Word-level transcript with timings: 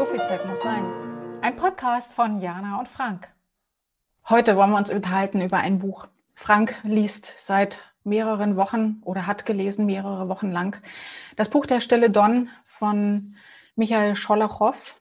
So 0.00 0.06
viel 0.06 0.22
Zeit 0.22 0.46
muss 0.46 0.62
sein. 0.62 0.82
Ein 1.42 1.56
Podcast 1.56 2.14
von 2.14 2.40
Jana 2.40 2.78
und 2.78 2.88
Frank. 2.88 3.28
Heute 4.30 4.56
wollen 4.56 4.70
wir 4.70 4.78
uns 4.78 4.90
unterhalten 4.90 5.42
über 5.42 5.58
ein 5.58 5.78
Buch. 5.78 6.08
Frank 6.34 6.74
liest 6.84 7.34
seit 7.36 7.80
mehreren 8.02 8.56
Wochen 8.56 9.02
oder 9.04 9.26
hat 9.26 9.44
gelesen 9.44 9.84
mehrere 9.84 10.30
Wochen 10.30 10.50
lang 10.50 10.80
das 11.36 11.50
Buch 11.50 11.66
Der 11.66 11.80
Stille 11.80 12.08
Don 12.08 12.48
von 12.64 13.36
Michael 13.76 14.14
Scholachow 14.14 14.98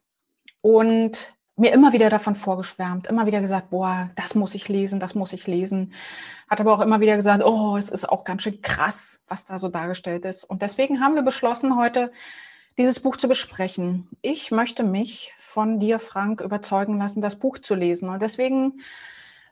und 0.60 1.34
mir 1.56 1.72
immer 1.72 1.94
wieder 1.94 2.10
davon 2.10 2.36
vorgeschwärmt, 2.36 3.08
immer 3.08 3.26
wieder 3.26 3.40
gesagt, 3.40 3.70
boah, 3.70 4.10
das 4.18 4.36
muss 4.36 4.54
ich 4.54 4.68
lesen, 4.68 5.00
das 5.00 5.16
muss 5.16 5.32
ich 5.32 5.48
lesen. 5.48 5.94
Hat 6.50 6.60
aber 6.60 6.74
auch 6.74 6.82
immer 6.82 7.00
wieder 7.00 7.16
gesagt, 7.16 7.42
oh, 7.46 7.78
es 7.78 7.90
ist 7.90 8.10
auch 8.10 8.26
ganz 8.26 8.42
schön 8.44 8.62
krass, 8.62 9.22
was 9.30 9.46
da 9.46 9.60
so 9.60 9.70
dargestellt 9.70 10.26
ist. 10.26 10.44
Und 10.44 10.62
deswegen 10.62 11.00
haben 11.00 11.16
wir 11.16 11.22
beschlossen, 11.22 11.78
heute 11.78 12.12
dieses 12.80 13.02
Buch 13.02 13.18
zu 13.18 13.28
besprechen. 13.28 14.08
Ich 14.22 14.52
möchte 14.52 14.84
mich 14.84 15.34
von 15.38 15.80
dir, 15.80 16.00
Frank, 16.00 16.40
überzeugen 16.40 16.98
lassen, 16.98 17.20
das 17.20 17.36
Buch 17.36 17.58
zu 17.58 17.76
lesen. 17.76 18.08
Und 18.08 18.22
deswegen 18.22 18.80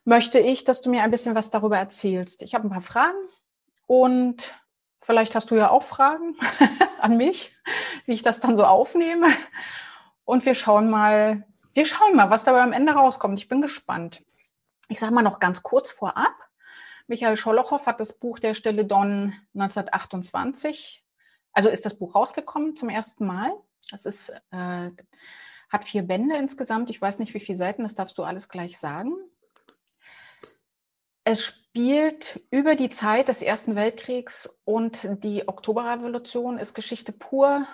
möchte 0.05 0.39
ich, 0.39 0.63
dass 0.63 0.81
du 0.81 0.89
mir 0.89 1.03
ein 1.03 1.11
bisschen 1.11 1.35
was 1.35 1.49
darüber 1.49 1.77
erzählst. 1.77 2.41
Ich 2.41 2.55
habe 2.55 2.65
ein 2.65 2.71
paar 2.71 2.81
Fragen 2.81 3.17
und 3.85 4.55
vielleicht 5.01 5.35
hast 5.35 5.51
du 5.51 5.55
ja 5.55 5.69
auch 5.69 5.83
Fragen 5.83 6.37
an 7.01 7.17
mich, 7.17 7.53
wie 8.05 8.13
ich 8.13 8.21
das 8.21 8.39
dann 8.39 8.55
so 8.55 8.63
aufnehme. 8.63 9.27
Und 10.23 10.45
wir 10.45 10.55
schauen 10.55 10.89
mal, 10.89 11.45
wir 11.73 11.85
schauen 11.85 12.15
mal, 12.15 12.29
was 12.29 12.45
dabei 12.45 12.61
am 12.61 12.71
Ende 12.71 12.93
rauskommt. 12.93 13.39
Ich 13.39 13.49
bin 13.49 13.61
gespannt. 13.61 14.23
Ich 14.87 15.01
sage 15.01 15.13
mal 15.13 15.21
noch 15.21 15.41
ganz 15.41 15.63
kurz 15.63 15.91
vorab. 15.91 16.33
Michael 17.07 17.35
Scholochow 17.35 17.85
hat 17.85 17.99
das 17.99 18.13
Buch 18.13 18.39
Der 18.39 18.53
Stille 18.53 18.85
Don 18.85 19.33
1928 19.53 21.03
also 21.53 21.69
ist 21.69 21.85
das 21.85 21.97
Buch 21.97 22.15
rausgekommen 22.15 22.75
zum 22.75 22.89
ersten 22.89 23.25
Mal. 23.25 23.51
Es 23.91 24.05
ist, 24.05 24.29
äh, 24.51 24.91
hat 25.69 25.83
vier 25.83 26.03
Bände 26.03 26.37
insgesamt. 26.37 26.89
Ich 26.89 27.01
weiß 27.01 27.19
nicht, 27.19 27.33
wie 27.33 27.39
viele 27.39 27.57
Seiten, 27.57 27.83
das 27.83 27.95
darfst 27.95 28.17
du 28.17 28.23
alles 28.23 28.49
gleich 28.49 28.77
sagen. 28.77 29.13
Es 31.23 31.43
spielt 31.43 32.39
über 32.51 32.75
die 32.75 32.89
Zeit 32.89 33.27
des 33.27 33.41
Ersten 33.41 33.75
Weltkriegs 33.75 34.49
und 34.63 35.07
die 35.23 35.47
Oktoberrevolution, 35.47 36.57
ist 36.57 36.73
Geschichte 36.73 37.11
pur. 37.11 37.67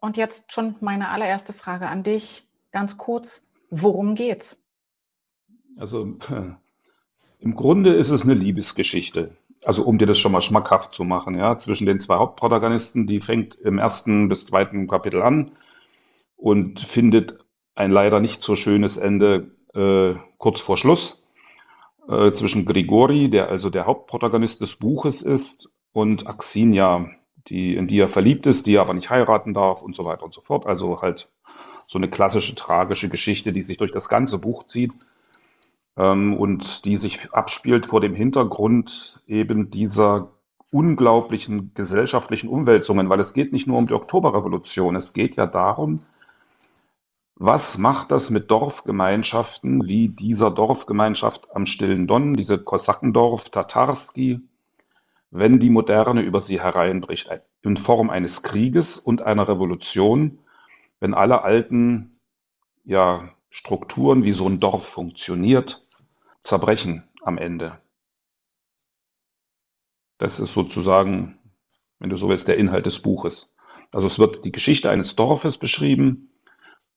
Und 0.00 0.16
jetzt 0.16 0.52
schon 0.52 0.76
meine 0.80 1.08
allererste 1.08 1.52
Frage 1.52 1.88
an 1.88 2.04
dich, 2.04 2.48
ganz 2.70 2.96
kurz. 2.96 3.42
Worum 3.70 4.14
geht's? 4.14 4.62
Also 5.76 6.18
im 7.40 7.56
Grunde 7.56 7.94
ist 7.94 8.10
es 8.10 8.22
eine 8.22 8.34
Liebesgeschichte 8.34 9.36
also 9.64 9.84
um 9.84 9.98
dir 9.98 10.06
das 10.06 10.18
schon 10.18 10.32
mal 10.32 10.42
schmackhaft 10.42 10.94
zu 10.94 11.04
machen, 11.04 11.36
ja, 11.36 11.56
zwischen 11.56 11.86
den 11.86 12.00
zwei 12.00 12.16
Hauptprotagonisten, 12.16 13.06
die 13.06 13.20
fängt 13.20 13.54
im 13.56 13.78
ersten 13.78 14.28
bis 14.28 14.46
zweiten 14.46 14.88
Kapitel 14.88 15.22
an 15.22 15.52
und 16.36 16.80
findet 16.80 17.38
ein 17.74 17.90
leider 17.90 18.20
nicht 18.20 18.42
so 18.42 18.56
schönes 18.56 18.96
Ende 18.96 19.50
äh, 19.74 20.14
kurz 20.38 20.60
vor 20.60 20.76
Schluss 20.76 21.28
äh, 22.08 22.32
zwischen 22.32 22.64
Grigori, 22.64 23.30
der 23.30 23.48
also 23.48 23.70
der 23.70 23.86
Hauptprotagonist 23.86 24.60
des 24.60 24.76
Buches 24.76 25.22
ist, 25.22 25.74
und 25.92 26.26
Axinia, 26.26 27.10
die, 27.48 27.74
in 27.74 27.88
die 27.88 27.98
er 27.98 28.10
verliebt 28.10 28.46
ist, 28.46 28.66
die 28.66 28.74
er 28.74 28.82
aber 28.82 28.94
nicht 28.94 29.10
heiraten 29.10 29.54
darf 29.54 29.82
und 29.82 29.96
so 29.96 30.04
weiter 30.04 30.22
und 30.22 30.34
so 30.34 30.40
fort. 30.40 30.66
Also 30.66 31.02
halt 31.02 31.30
so 31.86 31.98
eine 31.98 32.08
klassische 32.08 32.54
tragische 32.54 33.08
Geschichte, 33.08 33.52
die 33.52 33.62
sich 33.62 33.78
durch 33.78 33.92
das 33.92 34.08
ganze 34.08 34.38
Buch 34.38 34.66
zieht 34.66 34.92
und 35.98 36.84
die 36.84 36.96
sich 36.96 37.32
abspielt 37.32 37.86
vor 37.86 38.00
dem 38.00 38.14
Hintergrund 38.14 39.20
eben 39.26 39.70
dieser 39.70 40.30
unglaublichen 40.70 41.72
gesellschaftlichen 41.74 42.48
Umwälzungen, 42.48 43.08
weil 43.08 43.18
es 43.18 43.32
geht 43.34 43.52
nicht 43.52 43.66
nur 43.66 43.78
um 43.78 43.88
die 43.88 43.94
Oktoberrevolution, 43.94 44.94
es 44.94 45.12
geht 45.12 45.36
ja 45.36 45.46
darum, 45.46 45.96
was 47.34 47.78
macht 47.78 48.12
das 48.12 48.30
mit 48.30 48.50
Dorfgemeinschaften 48.50 49.86
wie 49.86 50.08
dieser 50.08 50.50
Dorfgemeinschaft 50.50 51.48
am 51.54 51.66
Stillen 51.66 52.06
Don, 52.06 52.34
diese 52.34 52.58
Kosakendorf 52.58 53.48
Tatarski, 53.50 54.40
wenn 55.30 55.58
die 55.58 55.70
Moderne 55.70 56.22
über 56.22 56.40
sie 56.40 56.60
hereinbricht, 56.60 57.30
in 57.62 57.76
Form 57.76 58.10
eines 58.10 58.42
Krieges 58.42 58.98
und 58.98 59.22
einer 59.22 59.48
Revolution, 59.48 60.38
wenn 61.00 61.14
alle 61.14 61.42
alten 61.42 62.12
ja, 62.84 63.30
Strukturen, 63.50 64.24
wie 64.24 64.32
so 64.32 64.48
ein 64.48 64.60
Dorf 64.60 64.86
funktioniert, 64.86 65.87
zerbrechen 66.42 67.04
am 67.22 67.38
Ende. 67.38 67.78
Das 70.18 70.40
ist 70.40 70.52
sozusagen, 70.52 71.38
wenn 71.98 72.10
du 72.10 72.16
so 72.16 72.28
willst, 72.28 72.48
der 72.48 72.56
Inhalt 72.56 72.86
des 72.86 73.02
Buches. 73.02 73.56
Also 73.92 74.06
es 74.06 74.18
wird 74.18 74.44
die 74.44 74.52
Geschichte 74.52 74.90
eines 74.90 75.16
Dorfes 75.16 75.58
beschrieben 75.58 76.30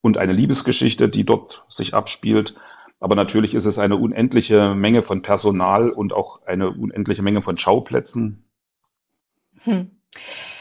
und 0.01 0.17
eine 0.17 0.33
Liebesgeschichte, 0.33 1.07
die 1.07 1.23
dort 1.23 1.65
sich 1.69 1.93
abspielt. 1.93 2.55
Aber 2.99 3.15
natürlich 3.15 3.55
ist 3.55 3.65
es 3.65 3.79
eine 3.79 3.95
unendliche 3.95 4.75
Menge 4.75 5.03
von 5.03 5.21
Personal 5.21 5.89
und 5.89 6.13
auch 6.13 6.45
eine 6.45 6.69
unendliche 6.69 7.21
Menge 7.21 7.41
von 7.41 7.57
Schauplätzen. 7.57 8.43
Hm. 9.63 9.91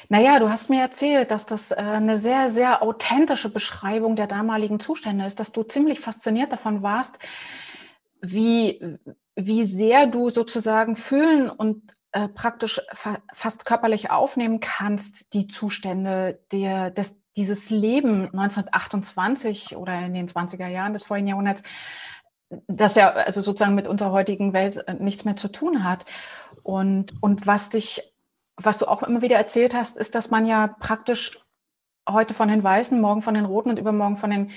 Naja, 0.09 0.41
du 0.41 0.51
hast 0.51 0.71
mir 0.71 0.81
erzählt, 0.81 1.31
dass 1.31 1.47
das 1.47 1.71
äh, 1.71 1.77
eine 1.77 2.19
sehr, 2.19 2.49
sehr 2.49 2.83
authentische 2.83 3.49
Beschreibung 3.49 4.17
der 4.17 4.27
damaligen 4.27 4.81
Zustände 4.81 5.25
ist, 5.25 5.39
dass 5.39 5.53
du 5.53 5.63
ziemlich 5.63 6.01
fasziniert 6.01 6.53
davon 6.53 6.83
warst, 6.83 7.19
wie, 8.23 8.99
wie 9.35 9.67
sehr 9.67 10.07
du 10.07 10.31
sozusagen 10.31 10.97
fühlen 10.97 11.51
und 11.51 11.95
äh, 12.13 12.29
praktisch 12.29 12.81
fa 12.93 13.19
fast 13.33 13.65
körperlich 13.65 14.11
aufnehmen 14.11 14.61
kannst, 14.61 15.33
die 15.33 15.47
Zustände 15.47 16.41
der, 16.51 16.91
des, 16.91 17.21
dieses 17.37 17.71
Leben 17.71 18.25
1928 18.25 19.77
oder 19.77 19.99
in 20.01 20.15
den 20.15 20.29
20er 20.29 20.67
Jahren 20.67 20.93
des 20.93 21.05
vorigen 21.05 21.29
Jahrhunderts, 21.29 21.63
das 22.67 22.97
ja 22.97 23.11
also 23.11 23.41
sozusagen 23.43 23.77
mit 23.77 23.87
unserer 23.87 24.11
heutigen 24.11 24.53
Welt 24.53 24.77
äh, 24.89 24.95
nichts 24.95 25.25
mehr 25.25 25.37
zu 25.37 25.49
tun 25.49 25.85
hat. 25.85 26.05
Und, 26.65 27.15
und 27.23 27.47
was 27.47 27.71
dich, 27.71 28.03
was 28.57 28.79
du 28.79 28.87
auch 28.87 29.03
immer 29.03 29.23
wieder 29.23 29.37
erzählt 29.37 29.75
hast, 29.75 29.97
ist, 29.97 30.15
dass 30.15 30.31
man 30.31 30.47
ja 30.47 30.67
praktisch 30.67 31.39
heute 32.09 32.35
von 32.35 32.49
den 32.49 32.65
Weißen, 32.65 33.01
morgen 33.01 33.23
von 33.23 33.35
den 33.35 33.45
Roten 33.45 33.71
und 33.71 33.79
übermorgen 33.79 34.17
von 34.17 34.31
den 34.31 34.51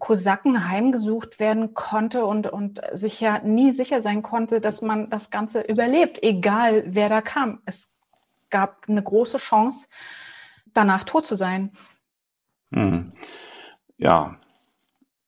Kosaken 0.00 0.68
heimgesucht 0.68 1.38
werden 1.38 1.74
konnte 1.74 2.24
und, 2.24 2.48
und 2.48 2.80
sich 2.92 3.20
ja 3.20 3.38
nie 3.40 3.72
sicher 3.72 4.02
sein 4.02 4.22
konnte, 4.22 4.60
dass 4.60 4.82
man 4.82 5.10
das 5.10 5.30
Ganze 5.30 5.60
überlebt, 5.60 6.20
egal 6.22 6.82
wer 6.86 7.08
da 7.08 7.20
kam. 7.20 7.60
Es 7.66 7.94
gab 8.48 8.86
eine 8.88 9.02
große 9.02 9.36
Chance, 9.38 9.86
danach 10.72 11.04
tot 11.04 11.26
zu 11.26 11.36
sein. 11.36 11.70
Hm. 12.72 13.10
Ja, 13.98 14.36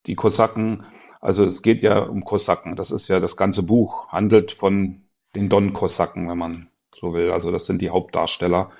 die 0.07 0.15
Kosaken, 0.15 0.87
also 1.21 1.45
es 1.45 1.63
geht 1.63 1.83
ja 1.83 1.99
um 2.01 2.25
Kosaken. 2.25 2.75
Das 2.75 2.91
ist 2.91 3.09
ja 3.09 3.21
das 3.21 3.37
ganze 3.37 3.63
Buch, 3.63 4.09
handelt 4.09 4.53
von 4.53 5.03
den 5.37 5.49
Don-Kosaken, 5.49 6.29
wenn 6.29 6.39
man 6.39 6.69
so 6.95 7.15
will. 7.15 7.31
Also 7.31 7.53
das 7.53 7.67
sind 7.67 7.83
die 7.83 7.91
Hauptdarsteller 7.91 8.71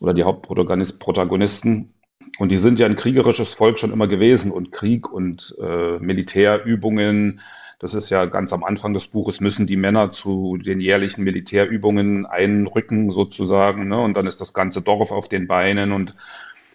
oder 0.00 0.14
die 0.14 0.24
Hauptprotagonisten. 0.24 1.94
Und 2.38 2.50
die 2.50 2.58
sind 2.58 2.78
ja 2.78 2.86
ein 2.86 2.96
kriegerisches 2.96 3.54
Volk 3.54 3.78
schon 3.78 3.92
immer 3.92 4.08
gewesen 4.08 4.50
und 4.50 4.72
Krieg 4.72 5.10
und 5.10 5.54
äh, 5.60 5.98
Militärübungen, 5.98 7.40
das 7.78 7.94
ist 7.94 8.10
ja 8.10 8.26
ganz 8.26 8.52
am 8.52 8.62
Anfang 8.62 8.94
des 8.94 9.08
Buches, 9.08 9.40
müssen 9.40 9.66
die 9.66 9.76
Männer 9.76 10.12
zu 10.12 10.56
den 10.56 10.80
jährlichen 10.80 11.24
Militärübungen 11.24 12.26
einrücken 12.26 13.10
sozusagen. 13.10 13.88
Ne? 13.88 14.00
Und 14.00 14.14
dann 14.14 14.26
ist 14.26 14.40
das 14.40 14.54
ganze 14.54 14.82
Dorf 14.82 15.10
auf 15.10 15.28
den 15.28 15.48
Beinen 15.48 15.92
und 15.92 16.14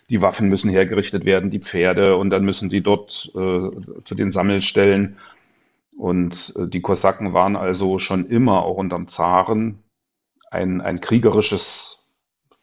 die 0.09 0.21
Waffen 0.21 0.49
müssen 0.49 0.69
hergerichtet 0.69 1.25
werden, 1.25 1.49
die 1.49 1.59
Pferde 1.59 2.15
und 2.17 2.29
dann 2.29 2.45
müssen 2.45 2.69
die 2.69 2.81
dort 2.81 3.29
äh, 3.35 3.69
zu 4.03 4.15
den 4.15 4.31
Sammelstellen. 4.31 5.17
Und 5.97 6.53
äh, 6.57 6.67
die 6.67 6.81
Kosaken 6.81 7.33
waren 7.33 7.55
also 7.55 7.99
schon 7.99 8.25
immer 8.25 8.63
auch 8.63 8.77
unterm 8.77 9.07
Zaren 9.07 9.79
ein, 10.51 10.81
ein 10.81 11.01
kriegerisches 11.01 11.96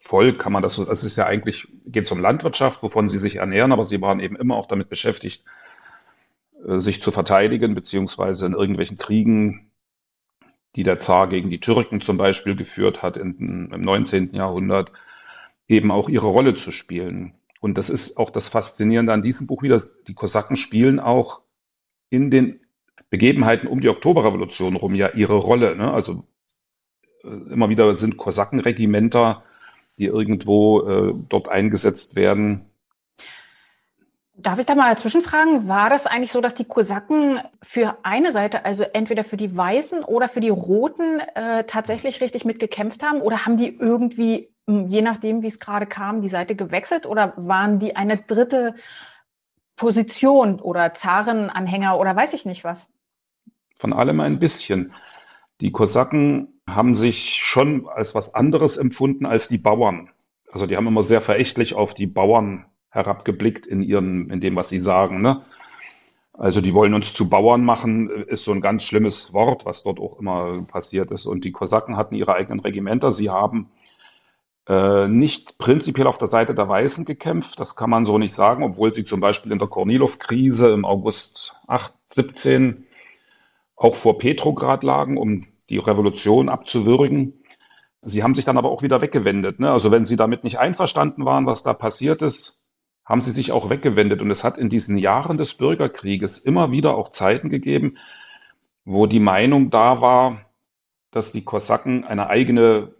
Volk 0.05 0.37
kann 0.37 0.53
man 0.53 0.61
das 0.61 0.75
so, 0.75 0.85
das 0.85 1.03
ist 1.03 1.17
ja 1.17 1.25
eigentlich, 1.25 1.67
geht 1.87 2.05
es 2.05 2.11
um 2.11 2.19
Landwirtschaft, 2.19 2.83
wovon 2.83 3.09
sie 3.09 3.17
sich 3.17 3.37
ernähren, 3.37 3.71
aber 3.71 3.87
sie 3.87 4.01
waren 4.01 4.19
eben 4.19 4.35
immer 4.35 4.55
auch 4.55 4.67
damit 4.67 4.87
beschäftigt, 4.87 5.43
äh, 6.67 6.79
sich 6.79 7.01
zu 7.01 7.11
verteidigen, 7.11 7.73
beziehungsweise 7.73 8.45
in 8.45 8.53
irgendwelchen 8.53 8.97
Kriegen, 8.97 9.71
die 10.75 10.83
der 10.83 10.99
Zar 10.99 11.27
gegen 11.27 11.49
die 11.49 11.59
Türken 11.59 12.01
zum 12.01 12.17
Beispiel 12.17 12.55
geführt 12.55 13.01
hat 13.01 13.17
in, 13.17 13.71
im 13.73 13.81
19. 13.81 14.35
Jahrhundert, 14.35 14.91
eben 15.67 15.89
auch 15.89 16.07
ihre 16.07 16.27
Rolle 16.27 16.53
zu 16.53 16.71
spielen. 16.71 17.33
Und 17.59 17.79
das 17.79 17.89
ist 17.89 18.17
auch 18.17 18.29
das 18.29 18.47
Faszinierende 18.47 19.11
an 19.11 19.23
diesem 19.23 19.47
Buch 19.47 19.63
wieder, 19.63 19.81
die 20.07 20.13
Kosaken 20.13 20.55
spielen 20.55 20.99
auch 20.99 21.41
in 22.11 22.29
den 22.29 22.59
Begebenheiten 23.09 23.67
um 23.67 23.81
die 23.81 23.89
Oktoberrevolution 23.89 24.75
rum 24.75 24.93
ja 24.93 25.09
ihre 25.15 25.37
Rolle. 25.37 25.75
Ne? 25.75 25.91
Also 25.91 26.27
äh, 27.23 27.27
immer 27.27 27.69
wieder 27.69 27.95
sind 27.95 28.17
Kosakenregimenter 28.17 29.43
die 29.97 30.05
irgendwo 30.05 30.81
äh, 30.81 31.13
dort 31.29 31.49
eingesetzt 31.49 32.15
werden. 32.15 32.65
Darf 34.37 34.59
ich 34.59 34.65
da 34.65 34.75
mal 34.75 34.93
dazwischen 34.93 35.21
fragen, 35.21 35.69
war 35.69 35.89
das 35.89 36.07
eigentlich 36.07 36.33
so, 36.33 36.41
dass 36.41 36.55
die 36.55 36.65
Kosaken 36.65 37.39
für 37.63 37.97
eine 38.03 38.33
Seite, 38.33 38.65
also 38.65 38.83
entweder 38.83 39.23
für 39.23 39.37
die 39.37 39.55
Weißen 39.55 40.03
oder 40.03 40.27
für 40.27 40.41
die 40.41 40.49
Roten, 40.49 41.19
äh, 41.35 41.63
tatsächlich 41.63 42.19
richtig 42.19 42.43
mitgekämpft 42.43 43.01
haben? 43.01 43.21
Oder 43.21 43.45
haben 43.45 43.55
die 43.55 43.73
irgendwie, 43.73 44.49
je 44.67 45.01
nachdem, 45.01 45.41
wie 45.41 45.47
es 45.47 45.61
gerade 45.61 45.85
kam, 45.85 46.21
die 46.21 46.29
Seite 46.29 46.55
gewechselt? 46.55 47.05
Oder 47.05 47.31
waren 47.37 47.79
die 47.79 47.95
eine 47.95 48.17
dritte 48.17 48.75
Position 49.77 50.59
oder 50.59 50.93
Zarenanhänger 50.93 51.97
oder 51.97 52.13
weiß 52.13 52.33
ich 52.33 52.45
nicht 52.45 52.65
was? 52.65 52.89
Von 53.77 53.93
allem 53.93 54.19
ein 54.19 54.39
bisschen. 54.39 54.93
Die 55.61 55.71
Kosaken 55.71 56.54
haben 56.67 56.93
sich 56.93 57.35
schon 57.43 57.87
als 57.87 58.15
was 58.15 58.33
anderes 58.33 58.77
empfunden 58.77 59.25
als 59.25 59.47
die 59.47 59.57
Bauern. 59.57 60.09
Also 60.51 60.67
die 60.67 60.77
haben 60.77 60.87
immer 60.87 61.03
sehr 61.03 61.21
verächtlich 61.21 61.73
auf 61.75 61.93
die 61.93 62.07
Bauern 62.07 62.65
herabgeblickt 62.89 63.67
in 63.67 63.81
ihren, 63.81 64.29
in 64.29 64.41
dem, 64.41 64.55
was 64.55 64.69
sie 64.69 64.79
sagen. 64.79 65.21
Ne? 65.21 65.43
Also 66.33 66.61
die 66.61 66.73
wollen 66.73 66.93
uns 66.93 67.13
zu 67.13 67.29
Bauern 67.29 67.63
machen, 67.63 68.09
ist 68.09 68.45
so 68.45 68.51
ein 68.51 68.61
ganz 68.61 68.83
schlimmes 68.83 69.33
Wort, 69.33 69.65
was 69.65 69.83
dort 69.83 69.99
auch 69.99 70.19
immer 70.19 70.63
passiert 70.63 71.11
ist. 71.11 71.25
Und 71.25 71.45
die 71.45 71.51
Kosaken 71.51 71.97
hatten 71.97 72.15
ihre 72.15 72.33
eigenen 72.33 72.59
Regimenter. 72.59 73.11
Sie 73.11 73.29
haben 73.29 73.69
äh, 74.67 75.07
nicht 75.07 75.57
prinzipiell 75.57 76.07
auf 76.07 76.17
der 76.17 76.29
Seite 76.29 76.55
der 76.55 76.67
Weißen 76.67 77.05
gekämpft, 77.05 77.59
das 77.59 77.75
kann 77.75 77.89
man 77.89 78.05
so 78.05 78.17
nicht 78.17 78.33
sagen, 78.33 78.63
obwohl 78.63 78.95
sie 78.95 79.05
zum 79.05 79.19
Beispiel 79.19 79.51
in 79.51 79.59
der 79.59 79.67
Kornilow-Krise 79.67 80.71
im 80.71 80.85
August 80.85 81.61
8, 81.67 81.93
17 82.07 82.85
auch 83.75 83.95
vor 83.95 84.17
Petrograd 84.17 84.83
lagen, 84.83 85.17
um 85.17 85.45
die 85.69 85.77
Revolution 85.77 86.49
abzuwürgen. 86.49 87.43
Sie 88.01 88.23
haben 88.23 88.35
sich 88.35 88.45
dann 88.45 88.57
aber 88.57 88.69
auch 88.69 88.83
wieder 88.83 89.01
weggewendet. 89.01 89.59
Ne? 89.59 89.71
Also 89.71 89.91
wenn 89.91 90.05
sie 90.05 90.15
damit 90.15 90.43
nicht 90.43 90.59
einverstanden 90.59 91.25
waren, 91.25 91.45
was 91.45 91.63
da 91.63 91.73
passiert 91.73 92.21
ist, 92.21 92.63
haben 93.03 93.21
sie 93.21 93.31
sich 93.31 93.51
auch 93.51 93.69
weggewendet. 93.69 94.21
Und 94.21 94.31
es 94.31 94.43
hat 94.43 94.57
in 94.57 94.69
diesen 94.69 94.97
Jahren 94.97 95.37
des 95.37 95.55
Bürgerkrieges 95.55 96.39
immer 96.39 96.71
wieder 96.71 96.95
auch 96.95 97.09
Zeiten 97.09 97.49
gegeben, 97.49 97.97
wo 98.83 99.07
die 99.07 99.19
Meinung 99.19 99.69
da 99.71 100.01
war, 100.01 100.41
dass 101.11 101.31
die 101.31 101.43
Kosaken 101.43 102.03
eine 102.03 102.29
eigene 102.29 102.93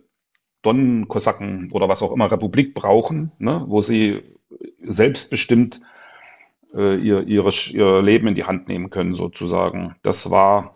Donnenkosaken 0.61 1.71
oder 1.71 1.89
was 1.89 2.01
auch 2.01 2.11
immer 2.11 2.31
Republik 2.31 2.73
brauchen, 2.73 3.31
ne? 3.37 3.63
wo 3.67 3.81
sie 3.81 4.23
selbstbestimmt 4.81 5.81
äh, 6.73 6.95
ihr, 6.97 7.27
ihre, 7.27 7.49
ihr 7.71 8.01
Leben 8.01 8.27
in 8.27 8.35
die 8.35 8.45
Hand 8.45 8.67
nehmen 8.67 8.89
können, 8.89 9.13
sozusagen. 9.13 9.95
Das 10.01 10.31
war 10.31 10.71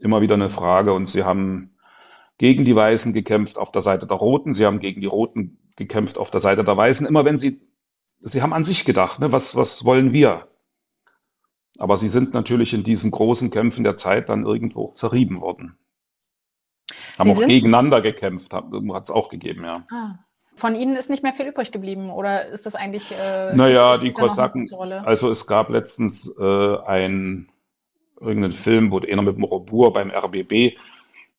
immer 0.00 0.20
wieder 0.20 0.34
eine 0.34 0.50
Frage 0.50 0.92
und 0.92 1.08
sie 1.08 1.24
haben 1.24 1.76
gegen 2.38 2.64
die 2.64 2.76
Weißen 2.76 3.12
gekämpft 3.12 3.58
auf 3.58 3.72
der 3.72 3.82
Seite 3.82 4.06
der 4.06 4.16
Roten, 4.16 4.54
sie 4.54 4.66
haben 4.66 4.80
gegen 4.80 5.00
die 5.00 5.06
Roten 5.06 5.58
gekämpft 5.76 6.18
auf 6.18 6.30
der 6.30 6.40
Seite 6.40 6.64
der 6.64 6.76
Weißen. 6.76 7.06
Immer 7.06 7.24
wenn 7.24 7.38
sie, 7.38 7.60
sie 8.20 8.42
haben 8.42 8.52
an 8.52 8.64
sich 8.64 8.84
gedacht, 8.84 9.20
ne, 9.20 9.32
was, 9.32 9.56
was 9.56 9.84
wollen 9.84 10.12
wir? 10.12 10.48
Aber 11.78 11.96
sie 11.96 12.08
sind 12.08 12.34
natürlich 12.34 12.72
in 12.74 12.84
diesen 12.84 13.10
großen 13.10 13.50
Kämpfen 13.50 13.84
der 13.84 13.96
Zeit 13.96 14.28
dann 14.28 14.44
irgendwo 14.44 14.92
zerrieben 14.92 15.40
worden. 15.40 15.78
Haben 17.18 17.34
sie 17.34 17.44
auch 17.44 17.48
gegeneinander 17.48 18.00
gekämpft, 18.00 18.52
hat 18.52 18.64
es 18.72 19.10
auch 19.10 19.28
gegeben, 19.28 19.64
ja. 19.64 19.84
Ah. 19.90 20.18
Von 20.54 20.74
Ihnen 20.74 20.96
ist 20.96 21.10
nicht 21.10 21.22
mehr 21.22 21.34
viel 21.34 21.48
übrig 21.48 21.70
geblieben, 21.70 22.10
oder 22.10 22.46
ist 22.46 22.64
das 22.64 22.74
eigentlich? 22.74 23.12
Äh, 23.12 23.54
naja, 23.54 23.98
die 23.98 24.12
Kosaken. 24.12 24.70
Also 25.04 25.30
es 25.30 25.46
gab 25.46 25.68
letztens 25.68 26.34
äh, 26.38 26.76
ein 26.78 27.50
irgendeinen 28.20 28.52
Film, 28.52 28.90
wo 28.90 28.98
einer 28.98 29.22
mit 29.22 29.36
dem 29.36 29.44
Robur 29.44 29.92
beim 29.92 30.10
RBB 30.10 30.76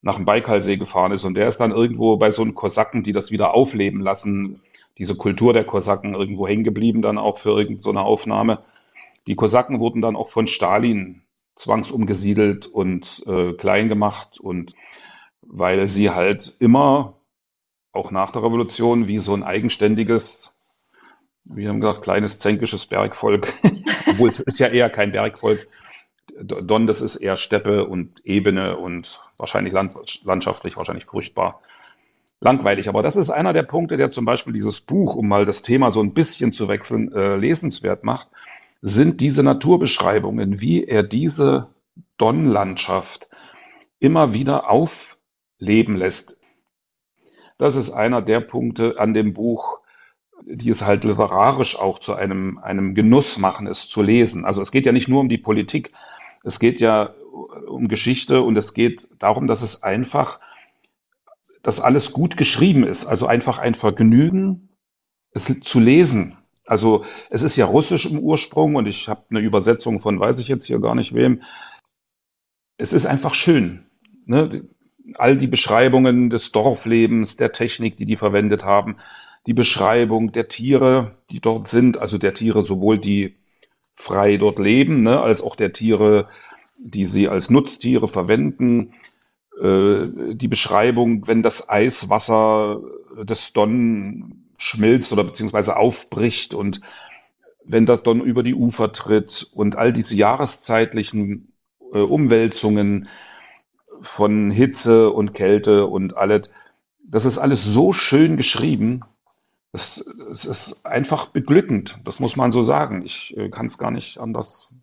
nach 0.02 0.16
dem 0.16 0.26
Baikalsee 0.26 0.78
gefahren 0.78 1.12
ist 1.12 1.26
und 1.26 1.34
der 1.36 1.48
ist 1.48 1.58
dann 1.58 1.72
irgendwo 1.72 2.18
bei 2.18 2.32
so 2.32 2.44
einen 2.44 2.56
Kosaken, 2.56 3.04
die 3.04 3.14
das 3.14 3.32
wieder 3.32 3.54
aufleben 3.54 4.02
lassen, 4.02 4.62
diese 4.98 5.16
Kultur 5.16 5.54
der 5.54 5.66
Kosaken 5.66 6.16
irgendwo 6.16 6.48
hängen 6.48 6.64
geblieben, 6.64 7.02
dann 7.02 7.18
auch 7.18 7.38
für 7.38 7.52
irgendeine 7.52 8.02
Aufnahme. 8.02 8.64
Die 9.28 9.36
Kosaken 9.36 9.80
wurden 9.80 10.02
dann 10.02 10.16
auch 10.16 10.30
von 10.30 10.48
Stalin 10.48 11.24
zwangsumgesiedelt 11.56 12.68
und 12.68 13.24
äh, 13.28 13.54
klein 13.54 13.90
gemacht 13.90 14.40
und 14.40 14.74
weil 15.42 15.88
sie 15.88 16.10
halt 16.12 16.56
immer 16.60 17.18
auch 17.92 18.12
nach 18.12 18.32
der 18.32 18.44
Revolution 18.44 19.08
wie 19.08 19.20
so 19.20 19.34
ein 19.34 19.44
eigenständiges, 19.44 20.56
wie 21.46 21.68
haben 21.68 21.80
gesagt, 21.80 22.04
kleines 22.04 22.40
zänkisches 22.40 22.86
Bergvolk, 22.86 23.52
obwohl 24.08 24.30
es 24.30 24.40
ist 24.40 24.60
ja 24.60 24.68
eher 24.68 24.90
kein 24.90 25.12
Bergvolk. 25.12 25.68
Don, 26.42 26.88
das 26.88 27.02
ist 27.02 27.16
eher 27.16 27.38
Steppe 27.38 27.86
und 27.86 28.26
Ebene 28.26 28.78
und 28.78 29.22
wahrscheinlich 29.38 29.74
land, 29.74 29.96
landschaftlich 30.24 30.78
wahrscheinlich 30.78 31.06
furchtbar 31.06 31.62
langweilig. 32.40 32.90
Aber 32.90 33.02
das 33.02 33.16
ist 33.16 33.30
einer 33.30 33.54
der 33.54 33.64
Punkte, 33.64 33.98
der 33.98 34.12
zum 34.12 34.26
Beispiel 34.26 34.54
dieses 34.54 34.82
Buch, 34.82 35.16
um 35.16 35.28
mal 35.28 35.46
das 35.46 35.64
Thema 35.64 35.92
so 35.92 36.02
ein 36.02 36.14
bisschen 36.14 36.54
zu 36.54 36.68
wechseln, 36.68 37.12
äh, 37.14 37.36
lesenswert 37.36 38.04
macht, 38.04 38.28
sind 38.82 39.22
diese 39.22 39.44
Naturbeschreibungen, 39.44 40.62
wie 40.62 40.84
er 40.84 41.04
diese 41.04 41.68
Don-Landschaft 42.18 43.28
immer 44.00 44.34
wieder 44.34 44.70
aufleben 44.70 45.96
lässt. 45.96 46.40
Das 47.58 47.76
ist 47.76 47.92
einer 47.92 48.22
der 48.22 48.42
Punkte 48.42 49.00
an 49.00 49.16
dem 49.16 49.34
Buch, 49.34 49.80
die 50.46 50.70
es 50.70 50.86
halt 50.86 51.04
literarisch 51.04 51.80
auch 51.80 52.00
zu 52.00 52.14
einem, 52.14 52.60
einem 52.60 52.94
Genuss 52.94 53.40
machen, 53.40 53.66
es 53.66 53.90
zu 53.90 54.04
lesen. 54.04 54.46
Also 54.46 54.62
es 54.62 54.72
geht 54.72 54.86
ja 54.86 54.92
nicht 54.92 55.08
nur 55.08 55.22
um 55.22 55.30
die 55.30 55.40
Politik, 55.40 55.92
es 56.44 56.60
geht 56.60 56.80
ja 56.80 57.14
um 57.68 57.88
Geschichte 57.88 58.42
und 58.42 58.56
es 58.58 58.74
geht 58.74 59.08
darum, 59.20 59.48
dass 59.48 59.62
es 59.62 59.84
einfach, 59.84 60.40
dass 61.62 61.82
alles 61.82 62.14
gut 62.14 62.38
geschrieben 62.38 62.84
ist. 62.84 63.06
Also 63.06 63.28
einfach 63.28 63.60
ein 63.60 63.74
Vergnügen, 63.74 64.70
es 65.32 65.60
zu 65.60 65.80
lesen. 65.80 66.38
Also 66.66 67.06
es 67.30 67.44
ist 67.44 67.56
ja 67.56 67.66
russisch 67.66 68.06
im 68.06 68.20
Ursprung 68.20 68.76
und 68.76 68.88
ich 68.88 69.08
habe 69.08 69.24
eine 69.30 69.40
Übersetzung 69.40 70.00
von, 70.00 70.20
weiß 70.20 70.40
ich 70.40 70.48
jetzt 70.48 70.66
hier 70.66 70.80
gar 70.80 70.96
nicht 70.96 71.14
wem. 71.14 71.44
Es 72.78 72.94
ist 72.94 73.06
einfach 73.06 73.34
schön. 73.34 73.86
Ne? 74.26 74.68
all 75.16 75.38
die 75.38 75.48
Beschreibungen 75.48 76.30
des 76.30 76.52
Dorflebens, 76.52 77.38
der 77.38 77.52
Technik, 77.52 77.98
die 77.98 78.06
die 78.06 78.18
verwendet 78.18 78.64
haben, 78.64 78.98
die 79.46 79.54
Beschreibung 79.54 80.32
der 80.32 80.48
Tiere, 80.48 81.16
die 81.30 81.40
dort 81.40 81.70
sind, 81.70 81.98
also 81.98 82.18
der 82.18 82.34
Tiere 82.34 82.66
sowohl 82.66 83.00
die 83.00 83.36
frei 83.98 84.38
dort 84.38 84.60
leben, 84.60 85.04
ne, 85.04 85.20
als 85.20 85.44
auch 85.44 85.58
der 85.58 85.74
Tiere, 85.74 86.30
die 86.80 87.08
sie 87.08 87.28
als 87.28 87.50
Nutztiere 87.50 88.08
verwenden, 88.08 88.94
äh, 89.62 90.34
die 90.34 90.48
Beschreibung, 90.48 91.28
wenn 91.28 91.44
das 91.44 91.70
Eiswasser 91.70 92.80
des 93.22 93.52
Don 93.52 94.46
schmilzt 94.58 95.12
oder 95.12 95.26
beziehungsweise 95.26 95.76
aufbricht 95.76 96.54
und 96.54 96.80
wenn 97.66 97.86
das 97.86 98.04
Don 98.04 98.22
über 98.22 98.44
die 98.44 98.56
Ufer 98.56 98.94
tritt 98.94 99.50
und 99.54 99.76
all 99.76 99.92
diese 99.92 100.16
jahreszeitlichen 100.16 101.52
äh, 101.92 102.00
Umwälzungen, 102.00 103.10
von 104.02 104.52
Hitze 104.52 105.10
und 105.10 105.34
Kälte 105.34 105.86
und 105.86 106.18
alles. 106.18 106.50
Das 107.04 107.26
ist 107.26 107.38
alles 107.38 107.64
so 107.64 107.94
schön 107.94 108.38
geschrieben. 108.38 109.02
Es, 109.78 110.04
es 110.34 110.46
ist 110.46 110.86
einfach 110.88 111.28
beglückend. 111.28 112.00
Das 112.04 112.20
muss 112.20 112.36
man 112.36 112.52
so 112.52 112.64
sagen. 112.64 113.04
Ich 113.06 113.38
äh, 113.38 113.50
kann 113.50 113.68
es 113.68 113.78
gar 113.78 113.92
nicht 113.92 114.18
anders. 114.20 114.74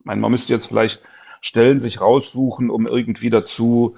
Ich 0.00 0.04
meine, 0.04 0.20
man 0.20 0.32
müsste 0.32 0.52
jetzt 0.52 0.66
vielleicht 0.66 1.04
Stellen 1.40 1.78
sich 1.78 2.00
raussuchen, 2.00 2.68
um 2.68 2.88
irgendwie 2.88 3.30
dazu 3.30 3.96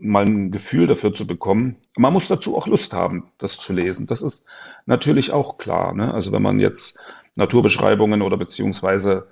mal 0.00 0.24
ein 0.24 0.50
Gefühl 0.50 0.88
dafür 0.88 1.14
zu 1.14 1.26
bekommen. 1.26 1.76
Man 1.96 2.12
muss 2.12 2.26
dazu 2.26 2.56
auch 2.56 2.66
Lust 2.66 2.92
haben, 2.94 3.30
das 3.38 3.58
zu 3.58 3.72
lesen. 3.72 4.08
Das 4.08 4.22
ist 4.22 4.46
natürlich 4.86 5.30
auch 5.30 5.56
klar. 5.56 5.94
Ne? 5.94 6.12
Also 6.12 6.32
wenn 6.32 6.42
man 6.42 6.58
jetzt 6.58 6.98
Naturbeschreibungen 7.36 8.22
oder 8.22 8.36
beziehungsweise 8.36 9.28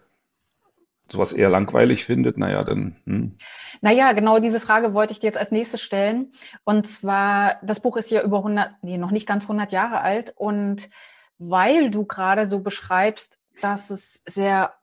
sowas 1.10 1.32
eher 1.32 1.48
langweilig 1.48 2.04
findet, 2.04 2.38
naja, 2.38 2.62
dann. 2.62 2.96
Hm. 3.04 3.38
Naja, 3.80 4.12
genau 4.12 4.38
diese 4.40 4.60
Frage 4.60 4.94
wollte 4.94 5.12
ich 5.12 5.20
dir 5.20 5.28
jetzt 5.28 5.38
als 5.38 5.50
nächstes 5.50 5.80
stellen. 5.80 6.32
Und 6.64 6.86
zwar, 6.86 7.58
das 7.62 7.80
Buch 7.80 7.96
ist 7.96 8.10
ja 8.10 8.22
über 8.22 8.38
100, 8.38 8.82
nee, 8.82 8.98
noch 8.98 9.10
nicht 9.10 9.26
ganz 9.26 9.44
100 9.44 9.72
Jahre 9.72 10.00
alt. 10.00 10.34
Und 10.36 10.90
weil 11.38 11.90
du 11.90 12.04
gerade 12.04 12.48
so 12.48 12.60
beschreibst, 12.60 13.38
dass 13.60 13.90
es 13.90 14.22
sehr 14.26 14.74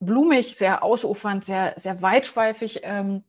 blumig, 0.00 0.56
sehr 0.56 0.82
ausufernd, 0.82 1.44
sehr, 1.44 1.74
sehr 1.76 2.02
weitschweifig, 2.02 2.80
ähm, 2.82 3.24